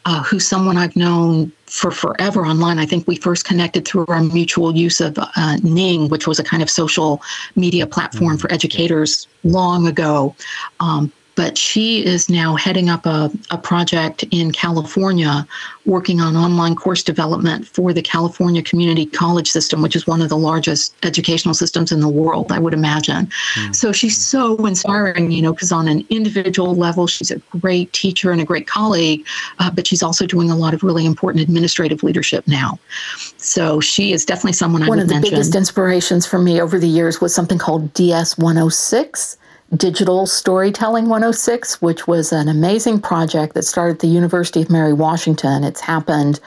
uh, 0.05 0.23
who's 0.23 0.47
someone 0.47 0.77
I've 0.77 0.95
known 0.95 1.51
for 1.65 1.91
forever 1.91 2.45
online. 2.45 2.79
I 2.79 2.85
think 2.85 3.09
we 3.09 3.17
first 3.17 3.47
connected 3.47 3.87
through 3.87 4.05
our 4.09 4.23
mutual 4.23 4.77
use 4.77 5.01
of 5.01 5.19
uh, 5.19 5.57
Ning, 5.63 6.11
which 6.11 6.27
was 6.27 6.39
a 6.39 6.45
kind 6.45 6.63
of 6.63 6.69
social 6.69 7.23
media 7.57 7.87
platform 7.87 8.33
mm-hmm. 8.33 8.41
for 8.41 8.53
educators 8.53 9.27
long 9.43 9.87
ago. 9.87 10.37
Um, 10.81 11.11
but 11.37 11.59
she 11.59 12.05
is 12.05 12.29
now 12.29 12.55
heading 12.55 12.89
up 12.89 13.07
a, 13.07 13.31
a 13.51 13.59
project 13.59 14.25
in 14.31 14.53
California 14.53 15.47
working 15.85 16.21
on 16.21 16.37
online 16.37 16.75
course 16.75 17.03
development 17.03 17.67
for 17.67 17.93
the 17.93 18.01
California 18.01 18.63
Community 18.63 19.05
College 19.05 19.51
System, 19.51 19.83
which 19.83 19.95
is 19.95 20.07
one 20.07 20.23
of 20.23 20.29
the 20.29 20.37
largest 20.37 20.95
educational 21.05 21.55
systems 21.55 21.93
in 21.93 22.01
the 22.01 22.09
world, 22.09 22.51
I 22.53 22.59
would 22.59 22.73
imagine. 22.73 23.27
Mm. 23.55 23.75
So 23.75 23.93
she's 23.93 24.17
so 24.17 24.65
inspiring, 24.65 25.31
you 25.31 25.43
know, 25.43 25.53
because 25.53 25.73
on 25.73 25.89
an 25.89 26.07
individual 26.09 26.75
level, 26.75 27.07
she's 27.07 27.31
a 27.31 27.39
great 27.61 27.93
teacher 27.93 28.31
and 28.31 28.41
a 28.41 28.45
great 28.45 28.67
colleague, 28.67 29.27
uh, 29.59 29.71
but 29.71 29.87
she's 29.87 30.03
also 30.03 30.27
doing 30.27 30.51
a 30.51 30.57
lot 30.57 30.73
of 30.73 30.83
really 30.83 31.05
important 31.05 31.43
administrative 31.43 32.03
leadership 32.03 32.47
now. 32.47 32.79
So 33.37 33.81
she 33.81 34.13
is 34.13 34.25
definitely 34.25 34.55
someone 34.55 34.83
I 34.83 34.89
one 34.89 34.99
of 34.99 35.09
the 35.09 35.15
mention. 35.15 35.33
biggest 35.33 35.55
inspirations 35.55 36.25
for 36.27 36.39
me 36.39 36.61
over 36.61 36.79
the 36.79 36.89
years 36.89 37.21
was 37.21 37.35
something 37.35 37.59
called 37.59 37.93
DS 37.93 38.39
106 38.39 39.37
Digital 39.77 40.27
Storytelling 40.27 41.09
106, 41.09 41.81
which 41.81 42.07
was 42.07 42.33
an 42.33 42.49
amazing 42.49 43.01
project 43.01 43.55
that 43.55 43.65
started 43.65 43.95
at 43.95 44.01
the 44.01 44.09
University 44.09 44.61
of 44.63 44.71
Mary 44.71 44.93
Washington. 44.93 45.65
It's 45.65 45.81
happened 45.81 46.39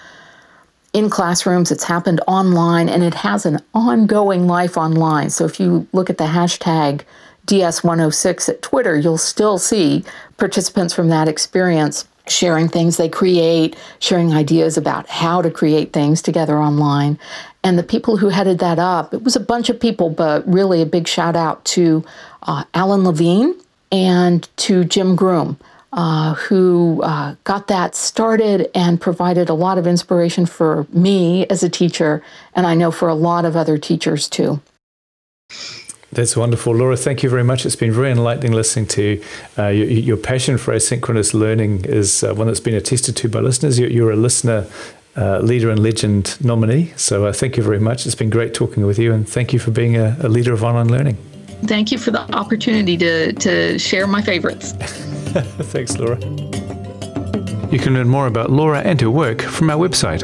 in 0.93 1.09
classrooms, 1.09 1.71
it's 1.71 1.83
happened 1.83 2.21
online, 2.27 2.87
and 2.87 3.03
it 3.03 3.15
has 3.15 3.45
an 3.45 3.59
ongoing 3.73 4.47
life 4.47 4.77
online. 4.77 5.29
So 5.29 5.45
if 5.45 5.59
you 5.59 5.87
look 5.93 6.09
at 6.09 6.17
the 6.17 6.25
hashtag 6.25 7.01
DS106 7.47 8.49
at 8.49 8.61
Twitter, 8.61 8.97
you'll 8.97 9.17
still 9.17 9.57
see 9.57 10.05
participants 10.37 10.93
from 10.93 11.09
that 11.09 11.27
experience 11.27 12.07
sharing 12.29 12.67
things 12.67 12.97
they 12.97 13.09
create, 13.09 13.75
sharing 13.99 14.33
ideas 14.33 14.77
about 14.77 15.07
how 15.07 15.41
to 15.41 15.51
create 15.51 15.93
things 15.93 16.21
together 16.21 16.57
online. 16.57 17.17
And 17.63 17.77
the 17.77 17.83
people 17.83 18.17
who 18.17 18.29
headed 18.29 18.59
that 18.59 18.79
up, 18.79 19.13
it 19.13 19.23
was 19.23 19.35
a 19.35 19.41
bunch 19.41 19.69
of 19.69 19.79
people, 19.79 20.09
but 20.09 20.47
really 20.47 20.81
a 20.81 20.85
big 20.85 21.07
shout 21.07 21.35
out 21.35 21.63
to 21.65 22.03
uh, 22.43 22.63
Alan 22.73 23.03
Levine 23.03 23.55
and 23.91 24.47
to 24.57 24.83
Jim 24.83 25.15
Groom. 25.15 25.57
Uh, 25.93 26.33
who 26.35 27.01
uh, 27.01 27.33
got 27.45 27.69
that 27.69 27.95
started 27.95 28.69
and 28.75 28.99
provided 28.99 29.47
a 29.47 29.53
lot 29.53 29.77
of 29.77 29.87
inspiration 29.87 30.45
for 30.45 30.85
me 30.91 31.47
as 31.47 31.63
a 31.63 31.69
teacher, 31.69 32.21
and 32.53 32.67
I 32.67 32.75
know 32.75 32.91
for 32.91 33.07
a 33.07 33.15
lot 33.15 33.45
of 33.45 33.55
other 33.55 33.77
teachers 33.77 34.27
too. 34.27 34.61
That's 36.11 36.37
wonderful. 36.37 36.73
Laura, 36.73 36.95
thank 36.95 37.21
you 37.21 37.29
very 37.29 37.43
much. 37.43 37.65
It's 37.65 37.75
been 37.75 37.91
very 37.91 38.11
enlightening 38.11 38.53
listening 38.53 38.87
to 38.87 39.21
uh, 39.57 39.67
your, 39.67 39.87
your, 39.87 40.17
passion 40.17 40.57
for 40.57 40.73
asynchronous 40.73 41.33
learning 41.33 41.83
is 41.85 42.23
uh, 42.23 42.33
one 42.33 42.47
that's 42.47 42.61
been 42.61 42.75
attested 42.75 43.15
to 43.17 43.29
by 43.29 43.39
listeners. 43.39 43.77
You're, 43.77 43.89
you're 43.89 44.11
a 44.11 44.15
listener, 44.15 44.67
uh, 45.17 45.39
leader 45.39 45.69
and 45.69 45.83
legend 45.83 46.37
nominee. 46.43 46.93
So 46.95 47.25
uh, 47.25 47.33
thank 47.33 47.57
you 47.57 47.63
very 47.63 47.79
much. 47.79 48.05
It's 48.05 48.15
been 48.15 48.29
great 48.29 48.53
talking 48.53 48.85
with 48.85 48.97
you 48.97 49.13
and 49.13 49.27
thank 49.27 49.51
you 49.51 49.59
for 49.59 49.71
being 49.71 49.97
a, 49.97 50.15
a 50.21 50.29
leader 50.29 50.53
of 50.53 50.63
online 50.63 50.87
learning. 50.87 51.17
Thank 51.65 51.91
you 51.91 51.97
for 51.97 52.11
the 52.11 52.21
opportunity 52.33 52.97
to, 52.97 53.33
to 53.33 53.77
share 53.77 54.07
my 54.07 54.21
favorites. 54.21 54.71
Thanks, 55.71 55.97
Laura. 55.97 56.17
You 57.69 57.79
can 57.79 57.95
learn 57.95 58.07
more 58.07 58.27
about 58.27 58.49
Laura 58.49 58.79
and 58.79 59.01
her 59.01 59.11
work 59.11 59.41
from 59.41 59.69
our 59.69 59.77
website. 59.77 60.23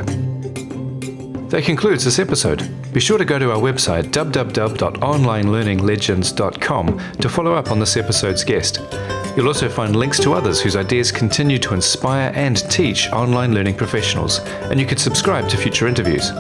That 1.53 1.63
concludes 1.65 2.03
this 2.03 2.17
episode. 2.17 2.67
Be 2.91 2.99
sure 2.99 3.19
to 3.19 3.25
go 3.25 3.37
to 3.37 3.51
our 3.51 3.59
website 3.59 4.05
www.onlinelearninglegends.com 4.05 6.99
to 7.19 7.29
follow 7.29 7.53
up 7.53 7.69
on 7.69 7.79
this 7.79 7.95
episode's 7.95 8.43
guest. 8.43 8.81
You'll 9.37 9.49
also 9.49 9.69
find 9.69 9.95
links 9.95 10.19
to 10.21 10.33
others 10.33 10.59
whose 10.59 10.75
ideas 10.75 11.11
continue 11.11 11.59
to 11.59 11.75
inspire 11.75 12.31
and 12.33 12.57
teach 12.71 13.07
online 13.11 13.53
learning 13.53 13.75
professionals, 13.75 14.39
and 14.71 14.79
you 14.79 14.87
can 14.87 14.97
subscribe 14.97 15.47
to 15.49 15.57
future 15.57 15.87
interviews. 15.87 16.31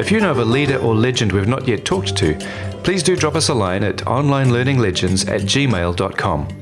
If 0.00 0.10
you 0.10 0.18
know 0.18 0.32
of 0.32 0.40
a 0.40 0.44
leader 0.44 0.78
or 0.78 0.96
legend 0.96 1.30
we've 1.30 1.46
not 1.46 1.68
yet 1.68 1.84
talked 1.84 2.16
to, 2.16 2.34
please 2.82 3.04
do 3.04 3.14
drop 3.14 3.36
us 3.36 3.48
a 3.48 3.54
line 3.54 3.84
at 3.84 3.98
onlinelearninglegends 3.98 5.28
at 5.28 5.42
gmail.com. 5.42 6.61